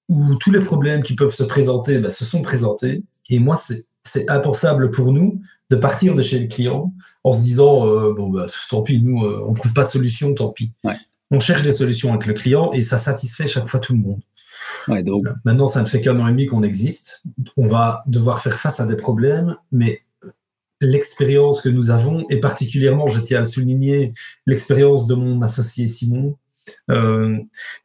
où 0.09 0.35
tous 0.37 0.51
les 0.51 0.61
problèmes 0.61 1.03
qui 1.03 1.15
peuvent 1.15 1.35
se 1.35 1.43
présenter 1.45 1.99
bah, 1.99 2.11
se 2.11 2.25
sont 2.25 2.43
présentés. 2.43 3.03
Et 3.31 3.39
moi, 3.39 3.57
c'est 3.57 4.31
impensable 4.31 4.91
pour 4.91 5.13
nous 5.13 5.41
de 5.71 5.77
partir 5.77 6.15
de 6.15 6.23
chez 6.23 6.39
le 6.39 6.49
client 6.49 6.93
en 7.25 7.33
se 7.33 7.41
disant 7.41 7.87
euh, 7.87 8.13
bon 8.13 8.29
bah 8.29 8.47
tant 8.69 8.83
pis, 8.83 9.01
nous 9.01 9.25
euh, 9.25 9.45
on 9.49 9.55
trouve 9.55 9.73
pas 9.73 9.85
de 9.85 9.89
solution, 9.89 10.35
tant 10.35 10.51
pis. 10.51 10.73
Ouais. 10.85 10.95
On 11.31 11.41
cherche 11.41 11.63
des 11.63 11.73
solutions 11.73 12.13
avec 12.13 12.27
le 12.27 12.35
client 12.35 12.73
et 12.73 12.83
ça 12.83 12.99
satisfait 12.99 13.49
chaque 13.49 13.69
fois 13.69 13.81
tout 13.81 13.95
le 13.95 13.99
monde. 13.99 14.21
Ouais, 14.89 15.03
donc... 15.03 15.25
Maintenant, 15.45 15.69
ça 15.69 15.83
ne 15.83 15.87
fait 15.87 16.01
qu'un 16.01 16.19
an 16.19 16.29
et 16.29 16.31
demi 16.31 16.47
qu'on 16.47 16.63
existe. 16.63 17.23
On 17.57 17.67
va 17.67 18.03
devoir 18.07 18.41
faire 18.41 18.59
face 18.59 18.81
à 18.81 18.87
des 18.87 18.97
problèmes, 18.97 19.57
mais 19.73 20.03
l'expérience 20.81 21.61
que 21.61 21.69
nous 21.69 21.91
avons, 21.91 22.27
et 22.29 22.41
particulièrement, 22.41 23.07
je 23.07 23.21
tiens 23.21 23.39
à 23.39 23.41
le 23.41 23.47
souligner, 23.47 24.13
l'expérience 24.47 25.07
de 25.07 25.15
mon 25.15 25.43
associé 25.43 25.89
Simon, 25.89 26.37
euh, 26.91 27.39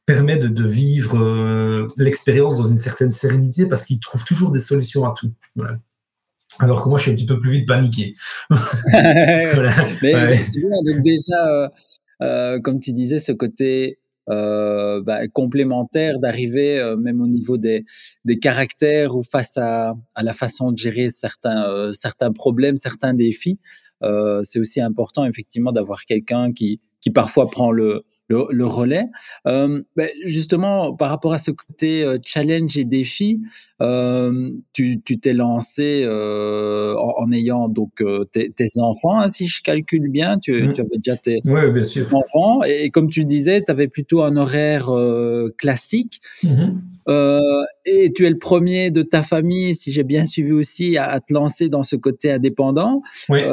permet 0.06 0.38
de, 0.38 0.48
de 0.48 0.68
vivre 0.68 1.18
euh, 1.20 1.88
l'expérience 1.98 2.58
dans 2.58 2.68
une 2.68 2.78
certaine 2.78 3.10
sérénité 3.10 3.66
parce 3.66 3.84
qu'il 3.84 4.00
trouve 4.00 4.24
toujours 4.24 4.52
des 4.52 4.60
solutions 4.60 5.06
à 5.06 5.14
tout. 5.18 5.34
Voilà. 5.56 5.78
Alors 6.60 6.84
que 6.84 6.90
moi, 6.90 6.98
je 6.98 7.04
suis 7.04 7.12
un 7.12 7.16
petit 7.16 7.26
peu 7.26 7.40
plus 7.40 7.52
vite 7.52 7.68
paniqué. 7.68 8.16
voilà. 8.50 9.74
Mais 10.02 10.14
ouais. 10.14 10.46
bien, 10.56 10.94
donc 10.94 11.04
déjà, 11.04 11.48
euh, 11.48 11.70
euh, 12.22 12.60
comme 12.60 12.80
tu 12.80 12.92
disais, 12.94 13.20
ce 13.20 13.32
côté 13.32 14.00
euh, 14.30 15.02
bah, 15.02 15.28
complémentaire 15.28 16.20
d'arriver 16.20 16.80
euh, 16.80 16.96
même 16.98 17.22
au 17.22 17.28
niveau 17.28 17.58
des, 17.58 17.86
des 18.26 18.38
caractères 18.38 19.16
ou 19.16 19.24
face 19.24 19.58
à, 19.58 19.96
à 20.16 20.24
la 20.24 20.34
façon 20.34 20.72
de 20.72 20.78
gérer 20.78 21.10
certains, 21.10 21.64
euh, 21.70 21.94
certains 21.94 22.32
problèmes, 22.32 22.78
certains 22.78 23.14
défis. 23.14 23.60
Euh, 24.04 24.42
c'est 24.44 24.60
aussi 24.60 24.82
important 24.82 25.26
effectivement 25.26 25.72
d'avoir 25.72 26.06
quelqu'un 26.06 26.52
qui, 26.54 26.80
qui 27.02 27.10
parfois 27.10 27.50
prend 27.50 27.72
le, 27.72 28.04
le, 28.30 28.46
le 28.52 28.66
relais. 28.66 29.06
Euh, 29.48 29.82
ben 29.96 30.08
justement, 30.26 30.94
par 30.94 31.10
rapport 31.10 31.34
à 31.34 31.38
ce 31.38 31.52
côté 31.52 32.04
euh, 32.04 32.18
challenge 32.24 32.78
et 32.78 32.86
défi, 32.86 33.42
euh, 33.82 34.52
tu 34.74 35.02
t'es 35.02 35.34
lancé 35.34 36.04
euh, 36.06 36.96
en, 36.96 37.24
en, 37.24 37.32
ayant 37.32 37.68
donc 37.68 38.04
tes, 38.32 38.52
tes, 38.52 38.66
enfants, 38.80 39.20
hein, 39.20 39.30
si 39.30 39.48
je 39.48 39.62
calcule 39.62 40.10
bien, 40.10 40.38
tu, 40.38 40.54
mmh. 40.54 40.74
tu 40.74 40.82
avais 40.82 40.98
déjà 41.04 41.18
tes 41.18 41.42
ouais, 41.46 41.72
bien 41.72 41.84
sûr. 41.84 42.08
enfants, 42.14 42.64
et, 42.64 42.86
et, 42.86 42.90
comme 42.92 43.10
tu 43.10 43.22
le 43.22 43.26
disais, 43.26 43.62
tu 43.64 43.72
avais 43.72 43.88
plutôt 43.88 44.22
un 44.22 44.38
horaire 44.38 44.92
classique. 45.58 46.22
Mmh. 46.44 47.66
et 47.86 48.14
tu 48.14 48.26
es 48.26 48.30
le 48.30 48.38
premier 48.38 48.92
de 48.92 49.02
ta 49.02 49.24
famille, 49.24 49.74
si 49.74 49.92
j'ai 49.92 50.04
bien 50.04 50.26
suivi 50.26 50.52
aussi, 50.52 50.98
à, 50.98 51.06
à, 51.06 51.20
te 51.20 51.34
lancer 51.34 51.68
dans 51.70 51.82
ce 51.82 51.96
côté 51.96 52.32
indépendant. 52.32 53.02
Ouais. 53.30 53.46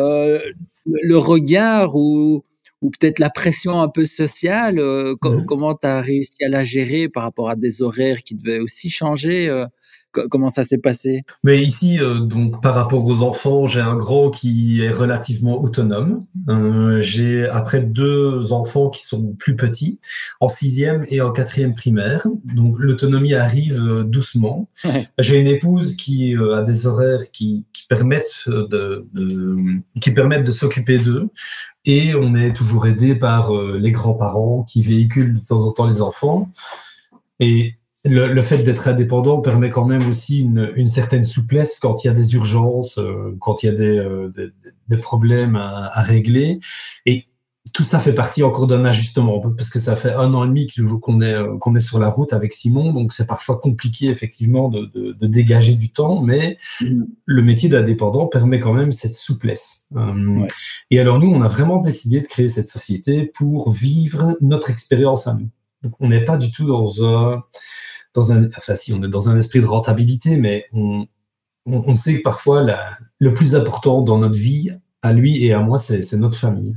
le 0.85 1.17
regard 1.17 1.97
ou 1.97 2.45
ou 2.83 2.91
peut-être 2.91 3.19
la 3.19 3.31
pression 3.31 3.81
un 3.81 3.89
peu 3.89 4.05
sociale, 4.05 4.79
euh, 4.79 5.15
co 5.21 5.33
mmh. 5.33 5.47
comment 5.47 5.75
tu 5.75 5.87
as 5.87 6.01
réussi 6.01 6.45
à 6.45 6.49
la 6.49 6.65
gérer 6.65 7.09
par 7.09 7.23
rapport 7.23 7.49
à 7.51 7.57
des 7.57 7.83
horaires 7.83 8.23
qui 8.23 8.35
devaient 8.35 8.61
aussi 8.61 8.91
changer 8.91 9.49
euh, 9.49 9.67
comment 10.31 10.49
ça 10.49 10.63
s'est 10.63 10.79
passé? 10.79 11.25
Mais 11.45 11.63
ici, 11.63 12.01
euh, 12.01 12.21
donc 12.21 12.63
par 12.63 12.75
rapport 12.75 13.05
aux 13.05 13.23
enfants, 13.23 13.67
j'ai 13.67 13.81
un 13.81 13.97
grand 13.97 14.31
qui 14.31 14.83
est 14.83 14.91
relativement 14.91 15.61
autonome. 15.61 16.25
Euh, 16.49 17.01
j'ai 17.01 17.47
après 17.47 17.81
deux 17.81 18.53
enfants 18.53 18.91
qui 18.91 19.05
sont 19.05 19.35
plus 19.39 19.57
petits, 19.57 19.99
en 20.41 20.49
sixième 20.49 21.05
et 21.09 21.21
en 21.21 21.33
quatrième 21.33 21.75
primaire. 21.75 22.27
Donc 22.55 22.77
l'autonomie 22.79 23.35
arrive 23.35 23.81
euh, 23.81 24.05
doucement. 24.05 24.69
J'ai 25.19 25.41
une 25.41 25.47
épouse 25.47 25.97
qui 25.97 26.35
a 26.35 26.63
des 26.63 26.87
horaires 26.87 27.31
qui, 27.33 27.65
qui 27.73 27.87
permettent 27.87 28.45
de, 28.47 29.07
de, 29.13 29.57
qui 30.01 30.11
permettent 30.11 30.47
de 30.47 30.53
s'occuper 30.53 30.99
d'eux. 30.99 31.29
Et 31.85 32.15
on 32.15 32.35
est 32.35 32.53
toujours 32.53 32.87
aidé 32.87 33.15
par 33.15 33.53
les 33.55 33.93
grands-parents 33.93 34.65
qui 34.65 34.83
véhiculent 34.83 35.35
de 35.35 35.41
temps 35.41 35.63
en 35.65 35.73
temps 35.73 35.87
les 35.87 36.03
enfants. 36.03 36.51
Et 37.41 37.75
le, 38.09 38.43
fait 38.43 38.59
d'être 38.59 38.89
indépendant 38.89 39.41
permet 39.41 39.71
quand 39.71 39.85
même 39.85 40.09
aussi 40.09 40.41
une, 40.41 40.89
certaine 40.89 41.25
souplesse 41.25 41.79
quand 41.79 42.05
il 42.05 42.09
y 42.09 42.11
a 42.11 42.15
des 42.15 42.35
urgences, 42.35 42.99
euh, 42.99 43.37
quand 43.41 43.63
il 43.63 43.67
y 43.67 43.69
a 43.69 43.73
des, 43.73 43.99
euh, 43.99 44.31
problèmes 45.03 45.57
à, 45.57 46.03
régler. 46.03 46.61
Et 47.05 47.27
tout 47.73 47.83
ça 47.83 47.99
fait 47.99 48.13
partie 48.13 48.43
encore 48.43 48.69
d'un 48.69 48.85
ajustement, 48.85 49.41
parce 49.41 49.71
que 49.71 49.81
ça 49.81 49.97
fait 49.97 50.13
un 50.13 50.33
an 50.35 50.45
et 50.45 50.49
demi 50.49 50.69
qu'on 51.01 51.21
est, 51.21 51.35
euh, 51.35 51.59
qu'on 51.59 51.75
est 51.75 51.81
sur 51.81 51.99
la 51.99 52.09
route 52.09 52.33
avec 52.33 52.53
Simon, 52.53 52.93
donc 52.93 53.13
c'est 53.13 53.27
parfois 53.27 53.59
compliqué 53.59 54.07
effectivement 54.07 54.69
de, 54.69 55.17
dégager 55.21 55.75
du 55.75 55.91
temps, 55.91 56.23
mais 56.23 56.59
mm. 56.81 57.03
le 57.25 57.43
métier 57.43 57.69
d'indépendant 57.69 58.27
permet 58.27 58.61
quand 58.61 58.73
même 58.73 58.93
cette 58.93 59.15
souplesse. 59.15 59.89
Et 60.91 61.01
alors 61.01 61.19
nous, 61.19 61.29
on 61.29 61.43
a 61.43 61.49
vraiment 61.49 61.79
décidé 61.79 62.21
de 62.21 62.27
créer 62.27 62.49
cette 62.49 62.69
société 62.69 63.31
pour 63.35 63.73
vivre 63.73 64.37
notre 64.41 64.71
expérience 64.71 65.27
à 65.27 65.35
nous. 65.35 65.49
On 66.01 66.09
n'est 66.09 66.25
pas 66.25 66.37
du 66.39 66.51
tout 66.51 66.67
dans 66.67 67.05
un 67.05 67.43
dans 68.17 68.33
un, 68.33 69.37
esprit 69.37 69.61
de 69.61 69.67
rentabilité, 69.67 70.37
mais 70.37 70.67
on, 70.73 71.95
sait 71.95 72.19
que 72.19 72.23
parfois 72.23 72.67
le 73.19 73.35
plus 73.35 73.55
important 73.55 74.01
dans 74.01 74.19
notre 74.19 74.39
vie, 74.39 74.71
à 75.03 75.13
lui 75.13 75.45
et 75.45 75.53
à 75.53 75.61
moi, 75.61 75.79
c'est 75.79 76.11
notre 76.15 76.39
famille. 76.39 76.75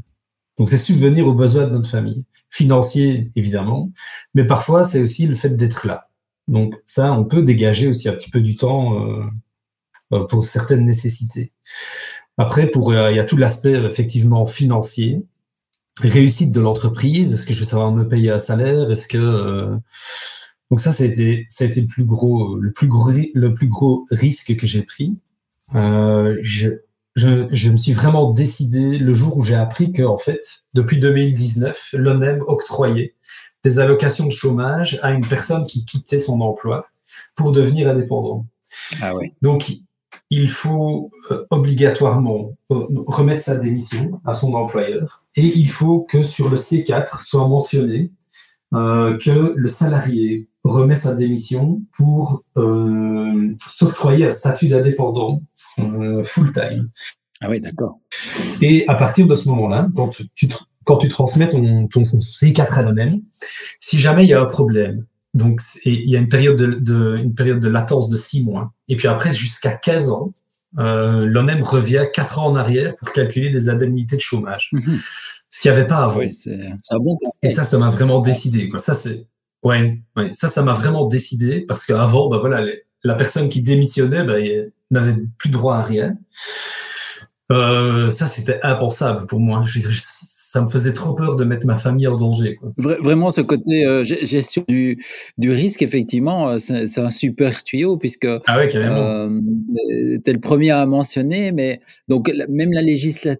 Donc 0.57 0.67
c'est 0.67 0.77
subvenir 0.77 1.25
aux 1.27 1.33
besoins 1.33 1.65
de 1.65 1.71
notre 1.71 1.89
famille, 1.89 2.25
financier 2.49 3.31
évidemment, 3.37 3.91
mais 4.33 4.45
parfois 4.45 4.83
c'est 4.83 5.01
aussi 5.01 5.25
le 5.25 5.35
fait 5.35 5.51
d'être 5.51 5.87
là. 5.87 6.09
Donc 6.49 6.75
ça, 6.85 7.13
on 7.13 7.23
peut 7.23 7.43
dégager 7.43 7.87
aussi 7.87 8.09
un 8.09 8.13
petit 8.13 8.29
peu 8.29 8.41
du 8.41 8.55
temps 8.57 9.01
euh, 9.01 9.23
euh 10.11 10.25
pour 10.25 10.43
certaines 10.43 10.85
nécessités. 10.85 11.53
Après, 12.37 12.67
pour 12.69 12.91
euh, 12.91 13.11
il 13.11 13.15
y 13.15 13.19
a 13.19 13.23
tout 13.23 13.37
l'aspect 13.37 13.73
effectivement 13.73 14.45
financier, 14.45 15.23
réussite 16.01 16.51
de 16.51 16.59
l'entreprise. 16.59 17.33
Est-ce 17.33 17.45
que 17.45 17.53
je 17.53 17.59
vais 17.59 17.65
savoir 17.65 17.91
me 17.91 18.07
payer 18.07 18.31
un 18.31 18.39
salaire 18.39 18.89
Est-ce 18.91 19.07
que 19.07 19.17
euh, 19.17 19.75
donc 20.69 20.79
ça, 20.79 20.93
ça 20.93 21.03
a 21.03 21.07
été, 21.07 21.47
ça 21.49 21.63
a 21.63 21.67
été 21.67 21.81
le 21.81 21.87
plus 21.87 22.05
gros, 22.05 22.55
le 22.57 22.71
plus 22.71 22.87
gros, 22.87 23.11
le 23.33 23.53
plus 23.53 23.67
gros 23.67 24.05
risque 24.11 24.55
que 24.55 24.67
j'ai 24.67 24.83
pris. 24.83 25.17
Euh, 25.75 26.37
je, 26.41 26.69
je, 27.15 27.47
je, 27.51 27.71
me 27.71 27.77
suis 27.77 27.93
vraiment 27.93 28.31
décidé 28.31 28.97
le 28.97 29.13
jour 29.13 29.37
où 29.37 29.41
j'ai 29.41 29.55
appris 29.55 29.91
que, 29.91 30.03
en 30.03 30.17
fait, 30.17 30.63
depuis 30.73 30.99
2019, 30.99 31.95
l'ONEM 31.97 32.43
octroyait 32.47 33.15
des 33.63 33.79
allocations 33.79 34.25
de 34.25 34.31
chômage 34.31 34.99
à 35.01 35.11
une 35.11 35.27
personne 35.27 35.65
qui 35.65 35.85
quittait 35.85 36.19
son 36.19 36.39
emploi 36.41 36.87
pour 37.35 37.51
devenir 37.51 37.89
indépendant. 37.89 38.45
Ah 39.01 39.15
ouais. 39.15 39.33
Donc, 39.41 39.71
il 40.29 40.49
faut 40.49 41.11
euh, 41.31 41.45
obligatoirement 41.49 42.55
euh, 42.71 42.85
remettre 43.07 43.43
sa 43.43 43.57
démission 43.57 44.21
à 44.25 44.35
son 44.35 44.53
employeur 44.53 45.18
et 45.35 45.45
il 45.45 45.69
faut 45.69 46.01
que 46.01 46.23
sur 46.23 46.49
le 46.49 46.57
C4 46.57 47.23
soit 47.23 47.47
mentionné 47.47 48.11
euh, 48.73 49.17
que 49.17 49.53
le 49.55 49.67
salarié 49.67 50.47
remet 50.63 50.95
sa 50.95 51.15
démission 51.15 51.81
pour 51.95 52.43
euh, 52.57 53.55
s'octroyer 53.65 54.27
un 54.27 54.31
statut 54.31 54.67
d'indépendant 54.67 55.41
euh, 55.79 56.23
full-time. 56.23 56.89
Ah 57.41 57.49
oui, 57.49 57.61
d'accord. 57.61 57.99
Et 58.61 58.87
à 58.87 58.95
partir 58.95 59.25
de 59.25 59.33
ce 59.33 59.47
moment-là, 59.49 59.87
quand 59.95 60.09
tu, 60.35 60.49
quand 60.83 60.97
tu 60.97 61.07
transmets 61.07 61.47
ton, 61.47 61.87
ton 61.87 62.01
C4 62.01 62.79
anonyme, 62.79 63.23
si 63.79 63.97
jamais 63.97 64.25
il 64.25 64.29
y 64.29 64.33
a 64.33 64.41
un 64.41 64.45
problème, 64.45 65.05
donc 65.33 65.61
il 65.85 66.09
y 66.09 66.15
a 66.15 66.19
une 66.19 66.29
période 66.29 66.57
de, 66.57 67.17
une 67.17 67.33
période 67.33 67.59
de 67.59 67.69
latence 67.69 68.09
de 68.09 68.17
6 68.17 68.43
mois, 68.43 68.73
et 68.87 68.95
puis 68.95 69.07
après 69.07 69.31
jusqu'à 69.31 69.71
15 69.71 70.09
ans, 70.09 70.33
euh, 70.77 71.25
l'ONEM 71.25 71.63
revient 71.63 72.05
4 72.13 72.39
ans 72.39 72.47
en 72.47 72.55
arrière 72.55 72.95
pour 72.97 73.11
calculer 73.11 73.49
des 73.49 73.69
indemnités 73.69 74.15
de 74.15 74.21
chômage. 74.21 74.69
Mhm. 74.73 74.99
Ce 75.49 75.61
qu'il 75.61 75.71
n'y 75.71 75.77
avait 75.77 75.87
pas 75.87 76.03
avant. 76.03 76.19
Oui, 76.19 76.31
c'est 76.31 76.59
un 76.91 76.99
bon 76.99 77.17
Et 77.41 77.49
ça, 77.49 77.65
ça 77.65 77.79
m'a 77.79 77.89
vraiment 77.89 78.19
décidé. 78.19 78.69
Quoi. 78.69 78.77
Ça, 78.77 78.93
c'est 78.93 79.25
Ouais, 79.63 80.01
ouais, 80.15 80.33
ça, 80.33 80.47
ça 80.47 80.61
m'a 80.61 80.73
vraiment 80.73 81.05
décidé 81.05 81.61
parce 81.61 81.85
qu'avant, 81.85 82.29
bah 82.29 82.37
voilà, 82.37 82.65
la 83.03 83.15
personne 83.15 83.49
qui 83.49 83.61
démissionnait, 83.61 84.23
bah, 84.23 84.35
n'avait 84.89 85.15
plus 85.37 85.49
droit 85.49 85.75
à 85.75 85.83
rien. 85.83 86.17
Euh, 87.51 88.09
ça, 88.09 88.27
c'était 88.27 88.59
impensable 88.63 89.25
pour 89.27 89.39
moi. 89.39 89.63
Ça 90.51 90.61
me 90.61 90.67
faisait 90.67 90.93
trop 90.93 91.13
peur 91.13 91.35
de 91.35 91.43
mettre 91.43 91.67
ma 91.67 91.75
famille 91.75 92.07
en 92.07 92.17
danger. 92.17 92.55
Quoi. 92.55 92.71
Vraiment, 92.77 93.29
ce 93.29 93.41
côté 93.41 93.85
euh, 93.85 94.03
gestion 94.03 94.63
du, 94.67 94.97
du, 95.37 95.51
risque, 95.51 95.83
effectivement, 95.83 96.49
euh, 96.49 96.57
c'est 96.57 96.97
un 96.97 97.11
super 97.11 97.63
tuyau 97.63 97.97
puisque 97.97 98.25
ah 98.47 98.57
ouais, 98.57 98.67
carrément. 98.67 98.95
Euh, 98.95 99.29
tu 99.77 100.21
es 100.25 100.33
le 100.33 100.39
premier 100.39 100.71
à 100.71 100.87
mentionner, 100.87 101.51
mais 101.51 101.81
donc 102.07 102.31
même 102.49 102.71
la 102.73 102.81
législation 102.81 103.39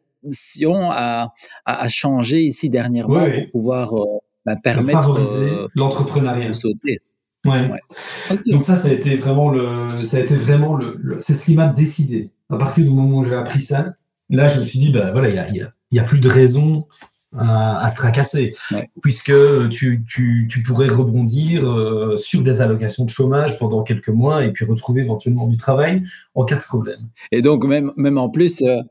a, 0.92 1.34
a, 1.66 1.84
a 1.84 1.88
changé 1.88 2.44
ici 2.44 2.70
dernièrement 2.70 3.26
pour 3.26 3.52
pouvoir 3.54 3.96
bah, 4.46 4.56
permettre 4.64 5.18
euh, 5.18 5.68
l'entrepreneuriat. 5.74 6.54
sauter. 6.54 7.00
Ouais. 7.44 7.72
Donc 8.46 8.62
ça, 8.62 8.76
ça 8.76 8.88
a 8.88 8.92
été 8.92 9.16
vraiment 9.16 9.50
le, 9.50 10.04
ça 10.04 10.18
a 10.18 10.20
été 10.20 10.36
vraiment 10.36 10.76
le, 10.76 11.18
c'est 11.22 11.34
ce 11.34 11.46
qui 11.46 11.56
m'a 11.56 11.70
décidé. 11.70 12.30
À 12.52 12.58
partir 12.58 12.84
du 12.84 12.92
moment 12.92 13.18
où 13.18 13.24
j'ai 13.24 13.36
appris 13.36 13.62
ça, 13.62 13.96
là, 14.30 14.48
je 14.48 14.60
me 14.60 14.66
suis 14.66 14.78
dit, 14.78 14.92
bah 14.92 15.12
voilà, 15.12 15.30
il 15.30 15.36
y 15.36 15.40
a, 15.40 15.50
y 15.50 15.62
a, 15.62 15.74
plus 16.06 16.20
de 16.20 16.30
raison 16.30 16.88
à, 17.38 17.88
se 17.90 17.96
tracasser, 17.96 18.56
puisque 19.04 19.34
tu, 19.70 20.04
tu, 20.08 20.48
tu, 20.50 20.64
pourrais 20.64 20.88
rebondir 20.88 21.70
euh, 21.70 22.18
sur 22.18 22.42
des 22.42 22.60
allocations 22.60 23.06
de 23.06 23.10
chômage 23.10 23.60
pendant 23.60 23.84
quelques 23.84 24.10
mois 24.10 24.44
et 24.44 24.52
puis 24.52 24.66
retrouver 24.66 25.02
éventuellement 25.02 25.48
du 25.48 25.56
travail 25.56 26.02
en 26.34 26.44
cas 26.44 26.56
de 26.56 26.62
problème. 26.62 27.08
Et 27.32 27.44
donc 27.44 27.66
même, 27.66 27.92
même 27.98 28.18
en 28.18 28.30
plus, 28.30 28.64
euh, 28.64 28.82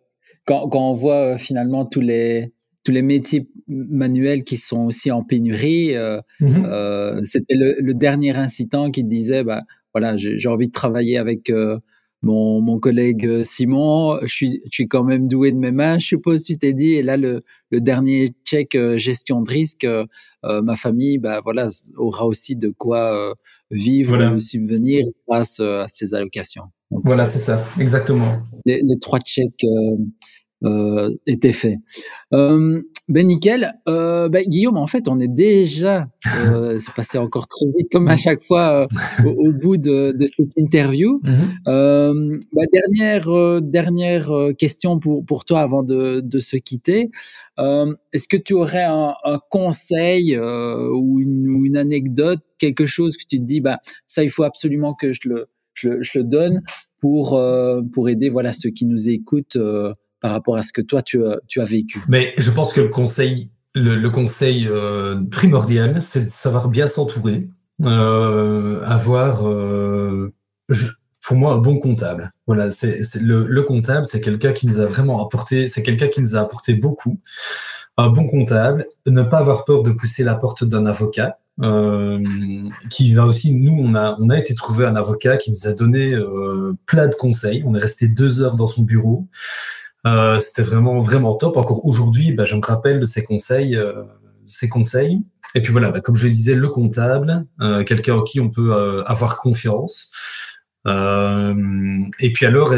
quand, 0.45 0.69
quand, 0.69 0.91
on 0.91 0.95
voit 0.95 1.37
finalement 1.37 1.85
tous 1.85 2.01
les 2.01 2.53
tous 2.89 2.93
les 2.93 3.03
métiers 3.03 3.47
manuels 3.67 4.45
qui 4.45 4.57
sont 4.57 4.87
aussi 4.87 5.11
en 5.11 5.23
pénurie. 5.23 5.95
Euh, 5.95 6.23
mhm. 6.41 6.65
euh, 6.65 7.21
c'était 7.25 7.55
le, 7.55 7.93
dernier 7.93 8.35
incitant 8.35 8.91
qui 8.91 9.05
disait, 9.05 9.45
bah, 9.45 9.63
voilà, 9.93 10.17
j'ai 10.17 10.49
envie 10.49 10.69
de 10.69 10.73
travailler 10.73 11.19
avec 11.19 11.51
euh, 11.51 11.79
mon, 12.22 12.61
mon, 12.61 12.78
collègue 12.78 13.42
Simon, 13.44 14.18
je 14.22 14.33
suis, 14.33 14.61
je 14.64 14.70
suis 14.72 14.88
quand 14.88 15.04
même 15.04 15.28
doué 15.28 15.52
de 15.52 15.57
mes 15.57 15.72
mains, 15.72 15.98
je 15.98 16.07
suppose, 16.07 16.44
tu 16.44 16.57
t'es 16.57 16.72
dit. 16.72 16.94
Et 16.94 17.02
là, 17.02 17.16
le, 17.16 17.42
le 17.70 17.81
dernier 17.81 18.33
check 18.44 18.76
gestion 18.96 19.42
de 19.42 19.50
risque, 19.50 19.87
ma 20.42 20.76
famille, 20.76 21.18
bah, 21.18 21.40
voilà, 21.42 21.68
aura 21.96 22.26
aussi 22.26 22.57
de 22.57 22.70
quoi 22.76 23.35
vivre, 23.70 24.16
voilà. 24.16 24.38
subvenir 24.40 25.07
grâce 25.28 25.61
à 25.61 25.87
ces 25.88 26.14
allocations. 26.14 26.64
voilà, 26.90 27.26
c'est 27.26 27.38
ça, 27.38 27.64
exactement. 27.78 28.40
Les, 28.64 28.81
les 28.83 28.98
trois 28.98 29.20
checks 29.20 29.64
euh, 29.64 29.96
était 31.27 31.53
fait. 31.53 31.79
Euh, 32.33 32.83
ben 33.09 33.27
nickel. 33.27 33.73
Euh, 33.88 34.29
ben, 34.29 34.44
Guillaume, 34.47 34.77
en 34.77 34.87
fait, 34.87 35.09
on 35.09 35.18
est 35.18 35.29
déjà, 35.29 36.09
euh, 36.47 36.79
c'est 36.79 36.92
passé 36.92 37.16
encore 37.16 37.49
très 37.49 37.64
vite 37.77 37.88
comme 37.90 38.07
à 38.09 38.18
chaque 38.18 38.42
fois 38.42 38.87
euh, 39.25 39.25
au, 39.25 39.53
bout 39.53 39.79
de, 39.79 40.12
de, 40.12 40.27
cette 40.27 40.53
interview. 40.59 41.21
Euh, 41.66 42.38
ben, 42.53 42.66
dernière 42.71 43.62
dernière 43.62 44.31
question 44.59 44.99
pour 44.99 45.25
pour 45.25 45.47
toi 45.47 45.61
avant 45.61 45.83
de, 45.83 46.21
de 46.21 46.40
se 46.40 46.57
quitter. 46.57 47.11
Est-ce 47.59 48.29
que 48.29 48.37
tu 48.37 48.53
aurais 48.53 48.85
un, 48.85 49.14
un 49.25 49.40
conseil 49.51 50.38
ou 50.38 51.21
une, 51.21 51.49
ou, 51.49 51.64
une, 51.64 51.77
anecdote, 51.79 52.40
quelque 52.59 52.87
chose 52.87 53.16
que 53.16 53.25
tu 53.29 53.38
te 53.38 53.44
dis, 53.44 53.61
bah 53.61 53.79
ça, 54.07 54.23
il 54.23 54.31
faut 54.31 54.44
absolument 54.44 54.94
que 54.94 55.12
je 55.14 55.21
le 55.25 55.49
je, 55.73 56.03
je 56.03 56.18
le 56.18 56.25
donne 56.25 56.61
pour 57.01 57.40
pour 57.92 58.09
aider 58.11 58.29
voilà 58.29 58.53
ceux 58.53 58.71
qui 58.71 58.85
nous 58.85 59.09
écoutent 59.09 59.57
par 60.20 60.33
rapport 60.33 60.57
à 60.57 60.62
ce 60.62 60.72
que 60.72 60.81
toi 60.81 61.02
tu 61.02 61.24
as, 61.24 61.64
vécu 61.64 62.02
Mais 62.09 62.35
je 62.38 62.50
pense 62.50 62.72
que 62.72 62.81
le 62.81 62.88
conseil, 64.11 64.68
euh, 64.68 65.20
primordial, 65.31 66.02
c'est 66.02 66.24
de 66.24 66.31
savoir 66.31 66.68
bien 66.68 66.87
s'entourer, 66.87 67.48
euh, 67.85 68.83
avoir, 68.85 69.48
euh, 69.48 70.33
pour 71.26 71.37
moi, 71.37 71.54
un 71.54 71.59
bon 71.59 71.78
comptable. 71.78 72.33
Voilà, 72.46 72.68
le, 73.20 73.46
le, 73.46 73.62
comptable, 73.62 74.07
c'est 74.07 74.20
quelqu'un 74.20 74.52
qui 74.52 74.66
nous 74.66 74.81
a 74.81 74.87
vraiment 74.87 75.24
apporté, 75.24 75.68
c'est 75.68 75.83
quelqu'un 75.83 76.09
qui 76.09 76.20
nous 76.20 76.37
a 76.37 76.40
apporté 76.40 76.74
beaucoup. 76.74 77.20
Un 77.96 78.09
bon 78.09 78.28
comptable, 78.28 78.87
ne 79.07 79.22
pas 79.22 79.38
avoir 79.38 79.64
peur 79.64 79.83
de 79.83 79.90
pousser 79.90 80.24
la 80.24 80.37
porte 80.37 80.64
d'un 80.64 80.87
avocat. 80.87 81.38
Qui 82.88 83.14
va 83.14 83.26
aussi, 83.26 83.52
nous, 83.52 83.72
on 83.72 83.96
a, 83.96 84.38
été 84.38 84.54
trouvé 84.54 84.87
un 84.87 84.94
avocat 84.94 85.37
qui 85.37 85.50
nous 85.50 85.66
a 85.66 85.72
donné 85.72 86.16
plein 86.87 87.09
de 87.09 87.14
conseils. 87.16 87.64
On 87.66 87.74
est 87.74 87.81
resté 87.81 88.07
deux 88.07 88.40
heures 88.42 88.54
dans 88.54 88.68
son 88.68 88.83
bureau. 88.83 89.26
Euh, 90.07 90.39
c'était 90.39 90.63
vraiment 90.63 91.01
vraiment 91.01 91.35
top. 91.35 91.57
Encore 91.57 91.85
aujourd'hui, 91.85 92.33
bah, 92.33 92.45
je 92.45 92.55
me 92.55 92.65
rappelle 92.65 93.01
de 93.01 93.05
ces 93.05 93.25
conseils, 93.25 93.77
euh, 93.77 94.03
ces 94.45 94.69
conseils. 94.69 95.23
Et 95.55 95.63
puis 95.63 95.73
voilà, 95.73 95.91
bah, 95.91 96.01
comme 96.01 96.17
je 96.17 96.29
disais, 96.29 96.55
le 96.55 96.69
comptable, 96.69 97.47
euh, 97.61 97.83
quelqu'un 97.85 98.15
en 98.17 98.23
qui 98.23 98.41
on 98.41 98.49
peut 98.49 99.03
avoir 99.07 99.41
confiance. 99.41 100.11
et 100.87 102.33
puis 102.33 102.47
alors, 102.47 102.75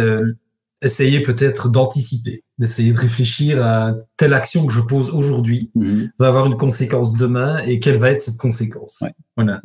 essayer 0.82 1.20
peut-être 1.20 1.68
d'anticiper, 1.68 2.42
d'essayer 2.58 2.92
de 2.92 2.98
réfléchir 2.98 3.64
à 3.64 3.94
telle 4.16 4.32
action 4.32 4.66
que 4.66 4.72
je 4.72 4.80
pose 4.80 5.10
aujourd'hui 5.10 5.70
mhm. 5.74 6.10
va 6.18 6.28
avoir 6.28 6.46
une 6.46 6.56
conséquence 6.56 7.12
demain 7.12 7.58
et 7.58 7.80
quelle 7.80 7.96
va 7.96 8.10
être 8.10 8.22
cette 8.22 8.38
conséquence. 8.38 9.04
Voilà. 9.36 9.60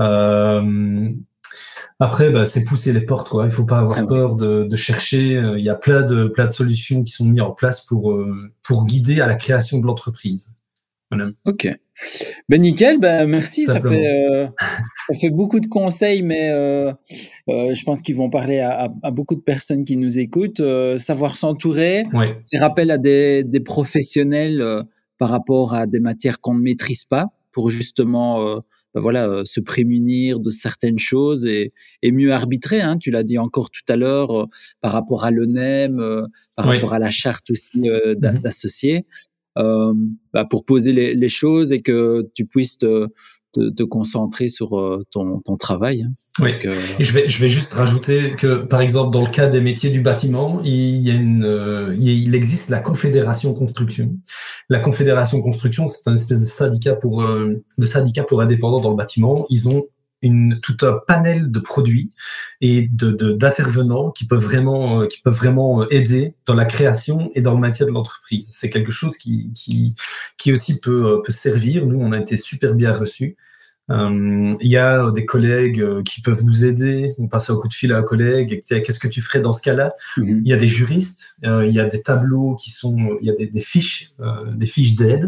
Euh, 0.00 1.10
après, 1.98 2.30
bah, 2.30 2.46
c'est 2.46 2.64
pousser 2.64 2.92
les 2.92 3.02
portes, 3.02 3.28
quoi. 3.28 3.44
Il 3.44 3.50
faut 3.50 3.64
pas 3.64 3.78
avoir 3.78 3.98
ah 3.98 4.06
peur 4.06 4.36
de, 4.36 4.64
de, 4.64 4.76
chercher. 4.76 5.36
Euh, 5.36 5.58
il 5.58 5.64
y 5.64 5.68
a 5.68 5.74
plein 5.74 6.02
de, 6.02 6.26
plein 6.26 6.46
de 6.46 6.52
solutions 6.52 7.02
qui 7.04 7.12
sont 7.12 7.24
mises 7.24 7.42
en 7.42 7.52
place 7.52 7.84
pour, 7.86 8.12
euh, 8.12 8.52
pour 8.62 8.86
guider 8.86 9.20
à 9.20 9.26
la 9.26 9.34
création 9.34 9.78
de 9.78 9.86
l'entreprise. 9.86 10.54
Voilà. 11.12 11.30
Ok. 11.44 11.68
Ben 12.48 12.60
nickel, 12.60 12.98
ben 12.98 13.26
merci. 13.28 13.66
Ça 13.66 13.80
fait, 13.80 14.30
euh, 14.30 14.46
ça 15.08 15.18
fait 15.20 15.30
beaucoup 15.30 15.60
de 15.60 15.66
conseils, 15.66 16.22
mais 16.22 16.48
euh, 16.50 16.92
euh, 17.50 17.74
je 17.74 17.84
pense 17.84 18.00
qu'ils 18.00 18.16
vont 18.16 18.30
parler 18.30 18.60
à, 18.60 18.90
à, 19.02 19.10
beaucoup 19.10 19.34
de 19.34 19.42
personnes 19.42 19.84
qui 19.84 19.98
nous 19.98 20.18
écoutent. 20.18 20.62
Savoir 20.98 21.36
s'entourer, 21.36 22.04
ouais. 22.14 22.40
c'est 22.44 22.58
rappel 22.58 22.90
à 22.90 22.98
des, 22.98 23.44
des 23.44 23.60
professionnels 23.60 24.64
par 25.18 25.28
rapport 25.28 25.74
à 25.74 25.86
des 25.86 26.00
matières 26.00 26.40
qu'on 26.40 26.54
ne 26.54 26.62
maîtrise 26.62 27.04
pas, 27.04 27.26
pour 27.52 27.70
justement 27.70 28.62
ben 28.94 29.00
voilà 29.00 29.42
se 29.44 29.60
prémunir 29.60 30.40
de 30.40 30.50
certaines 30.50 30.98
choses 30.98 31.46
et, 31.46 31.72
et 32.02 32.12
mieux 32.12 32.32
arbitrer. 32.32 32.80
Hein, 32.80 32.98
tu 32.98 33.10
l'as 33.10 33.22
dit 33.22 33.38
encore 33.38 33.70
tout 33.70 33.84
à 33.88 33.96
l'heure 33.96 34.48
par 34.80 34.92
rapport 34.92 35.24
à 35.24 35.30
l'ONEM, 35.30 35.96
par 36.56 36.66
ouais. 36.66 36.76
rapport 36.76 36.92
à 36.92 36.98
la 36.98 37.10
charte 37.10 37.50
aussi 37.50 37.80
d'associés 38.16 39.06
euh, 39.58 39.92
bah, 40.32 40.46
pour 40.46 40.64
poser 40.64 40.92
les, 40.92 41.14
les, 41.14 41.28
choses 41.28 41.72
et 41.72 41.82
que 41.82 42.26
tu 42.34 42.46
puisses 42.46 42.78
te, 42.78 43.08
te, 43.52 43.70
te 43.70 43.82
concentrer 43.82 44.48
sur 44.48 44.78
euh, 44.78 45.04
ton, 45.10 45.40
ton 45.40 45.56
travail. 45.56 46.02
Hein. 46.02 46.12
Oui. 46.40 46.52
Donc, 46.52 46.66
euh... 46.66 46.74
Et 46.98 47.04
je 47.04 47.12
vais, 47.12 47.28
je 47.28 47.40
vais 47.40 47.48
juste 47.48 47.72
rajouter 47.72 48.32
que, 48.36 48.62
par 48.62 48.80
exemple, 48.80 49.12
dans 49.12 49.22
le 49.22 49.30
cas 49.30 49.48
des 49.48 49.60
métiers 49.60 49.90
du 49.90 50.00
bâtiment, 50.00 50.60
il, 50.64 51.00
y 51.00 51.10
a 51.10 51.14
une, 51.14 51.44
euh, 51.44 51.94
il 51.98 52.34
existe 52.34 52.70
la 52.70 52.80
Confédération 52.80 53.54
Construction. 53.54 54.16
La 54.68 54.80
Confédération 54.80 55.40
Construction, 55.40 55.88
c'est 55.88 56.08
un 56.08 56.14
espèce 56.14 56.40
de 56.40 56.46
syndicat 56.46 56.94
pour, 56.94 57.24
de 57.24 57.86
syndicat 57.86 58.24
pour 58.24 58.40
indépendants 58.40 58.80
dans 58.80 58.90
le 58.90 58.96
bâtiment. 58.96 59.46
Ils 59.50 59.68
ont 59.68 59.84
une, 60.22 60.60
tout 60.60 60.76
un 60.82 61.00
panel 61.06 61.50
de 61.50 61.60
produits 61.60 62.14
et 62.60 62.88
de, 62.90 63.10
d'intervenants 63.32 64.10
qui 64.10 64.26
peuvent 64.26 64.42
vraiment, 64.42 65.02
euh, 65.02 65.06
qui 65.06 65.20
peuvent 65.20 65.36
vraiment 65.36 65.82
euh, 65.82 65.86
aider 65.90 66.34
dans 66.46 66.54
la 66.54 66.64
création 66.64 67.30
et 67.34 67.40
dans 67.40 67.54
le 67.54 67.60
maintien 67.60 67.86
de 67.86 67.90
l'entreprise. 67.90 68.48
C'est 68.52 68.70
quelque 68.70 68.92
chose 68.92 69.16
qui, 69.16 69.52
qui, 69.54 69.94
qui 70.38 70.52
aussi 70.52 70.80
peut, 70.80 71.06
euh, 71.06 71.22
peut 71.22 71.32
servir. 71.32 71.86
Nous, 71.86 71.98
on 72.00 72.12
a 72.12 72.18
été 72.18 72.36
super 72.36 72.74
bien 72.74 72.92
reçus. 72.92 73.36
Euh, 73.90 74.52
il 74.60 74.68
y 74.68 74.76
a 74.76 75.10
des 75.10 75.24
collègues 75.24 75.80
euh, 75.80 76.02
qui 76.02 76.20
peuvent 76.20 76.44
nous 76.44 76.64
aider. 76.64 77.08
On 77.18 77.26
passe 77.26 77.50
un 77.50 77.56
coup 77.56 77.68
de 77.68 77.72
fil 77.72 77.92
à 77.92 77.98
un 77.98 78.02
collègue. 78.02 78.62
Qu'est-ce 78.66 79.00
que 79.00 79.08
tu 79.08 79.20
ferais 79.20 79.40
dans 79.40 79.52
ce 79.52 79.60
cas-là? 79.62 79.94
Mm-hmm. 80.16 80.42
Il 80.44 80.48
y 80.48 80.52
a 80.52 80.56
des 80.56 80.68
juristes. 80.68 81.36
Euh, 81.44 81.66
il 81.66 81.74
y 81.74 81.80
a 81.80 81.84
des 81.84 82.00
tableaux 82.00 82.54
qui 82.54 82.70
sont. 82.70 82.96
Il 83.20 83.26
y 83.26 83.30
a 83.30 83.34
des, 83.34 83.46
des 83.48 83.60
fiches, 83.60 84.12
euh, 84.20 84.54
des 84.54 84.66
fiches 84.66 84.94
d'aide. 84.94 85.24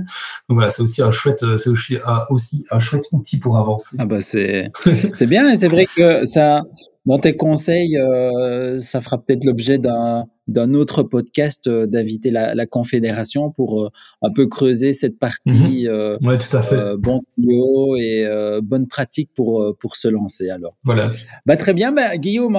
Donc 0.49 0.57
voilà, 0.57 0.71
c'est 0.71 0.83
aussi 0.83 1.03
un 1.03 1.11
chouette, 1.11 1.45
c'est 1.59 1.71
aussi, 1.71 1.99
aussi, 2.31 2.65
un 2.71 2.81
chouette 2.81 3.05
outil 3.13 3.39
pour 3.39 3.59
avancer. 3.59 3.97
Ah 3.99 4.07
bah 4.07 4.21
c'est 4.21 4.71
c'est 5.15 5.27
bien. 5.27 5.51
Et 5.51 5.57
c'est 5.57 5.69
vrai 5.69 5.87
que 5.87 6.25
ça, 6.25 6.63
dans 7.07 7.19
tes 7.19 7.37
conseils, 7.37 7.99
euh, 7.99 8.81
ça 8.81 9.01
fera 9.01 9.19
peut-être 9.19 9.45
l'objet 9.45 9.79
d'un 9.79 10.27
d'un 10.47 10.75
autre 10.75 11.03
podcast 11.03 11.69
euh, 11.69 11.87
d'inviter 11.87 12.31
la, 12.31 12.55
la, 12.55 12.67
confédération 12.67 13.51
pour 13.51 13.85
euh, 13.85 13.89
un 14.21 14.29
peu 14.31 14.47
creuser 14.47 14.93
cette 14.93 15.19
partie 15.19 15.89
mmh. 15.89 16.27
ouais, 16.27 16.37
tout 16.37 16.55
à 16.55 16.61
fait. 16.61 16.97
bon 16.99 17.23
tuyau 17.35 17.97
et 17.97 18.27
bonne 18.63 18.87
pratique 18.87 19.31
pour 19.35 19.75
pour 19.79 19.97
se 19.97 20.09
lancer 20.09 20.51
alors. 20.51 20.77
Voilà. 20.85 21.11
Bah 21.47 21.57
très 21.57 21.75
bien, 21.75 21.93
bah, 21.93 22.17
Guillaume. 22.17 22.59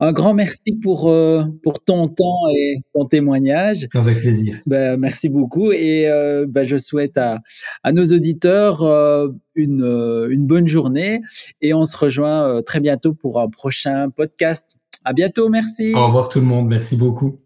Un 0.00 0.12
grand 0.12 0.34
merci 0.34 0.78
pour, 0.82 1.08
euh, 1.08 1.44
pour 1.62 1.82
ton 1.82 2.08
temps 2.08 2.48
et 2.54 2.76
ton 2.94 3.06
témoignage. 3.06 3.88
Avec 3.94 4.20
plaisir. 4.20 4.58
Ben, 4.66 4.98
merci 4.98 5.28
beaucoup 5.28 5.72
et 5.72 6.08
euh, 6.08 6.46
ben, 6.48 6.64
je 6.64 6.76
souhaite 6.76 7.16
à, 7.16 7.40
à 7.82 7.92
nos 7.92 8.04
auditeurs 8.04 8.82
euh, 8.82 9.28
une, 9.54 9.84
une 10.30 10.46
bonne 10.46 10.68
journée 10.68 11.20
et 11.60 11.74
on 11.74 11.84
se 11.84 11.96
rejoint 11.96 12.48
euh, 12.48 12.62
très 12.62 12.80
bientôt 12.80 13.14
pour 13.14 13.40
un 13.40 13.48
prochain 13.48 14.10
podcast. 14.10 14.76
À 15.04 15.12
bientôt, 15.12 15.48
merci. 15.48 15.92
Au 15.94 16.06
revoir 16.06 16.28
tout 16.28 16.40
le 16.40 16.46
monde, 16.46 16.66
merci 16.68 16.96
beaucoup. 16.96 17.38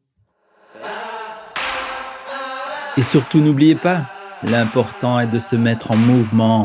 Et 2.97 3.03
surtout, 3.03 3.39
n'oubliez 3.39 3.77
pas, 3.77 4.07
l'important 4.43 5.21
est 5.21 5.29
de 5.29 5.39
se 5.39 5.57
mettre 5.57 5.93
en 5.93 5.97
mouvement. 5.97 6.65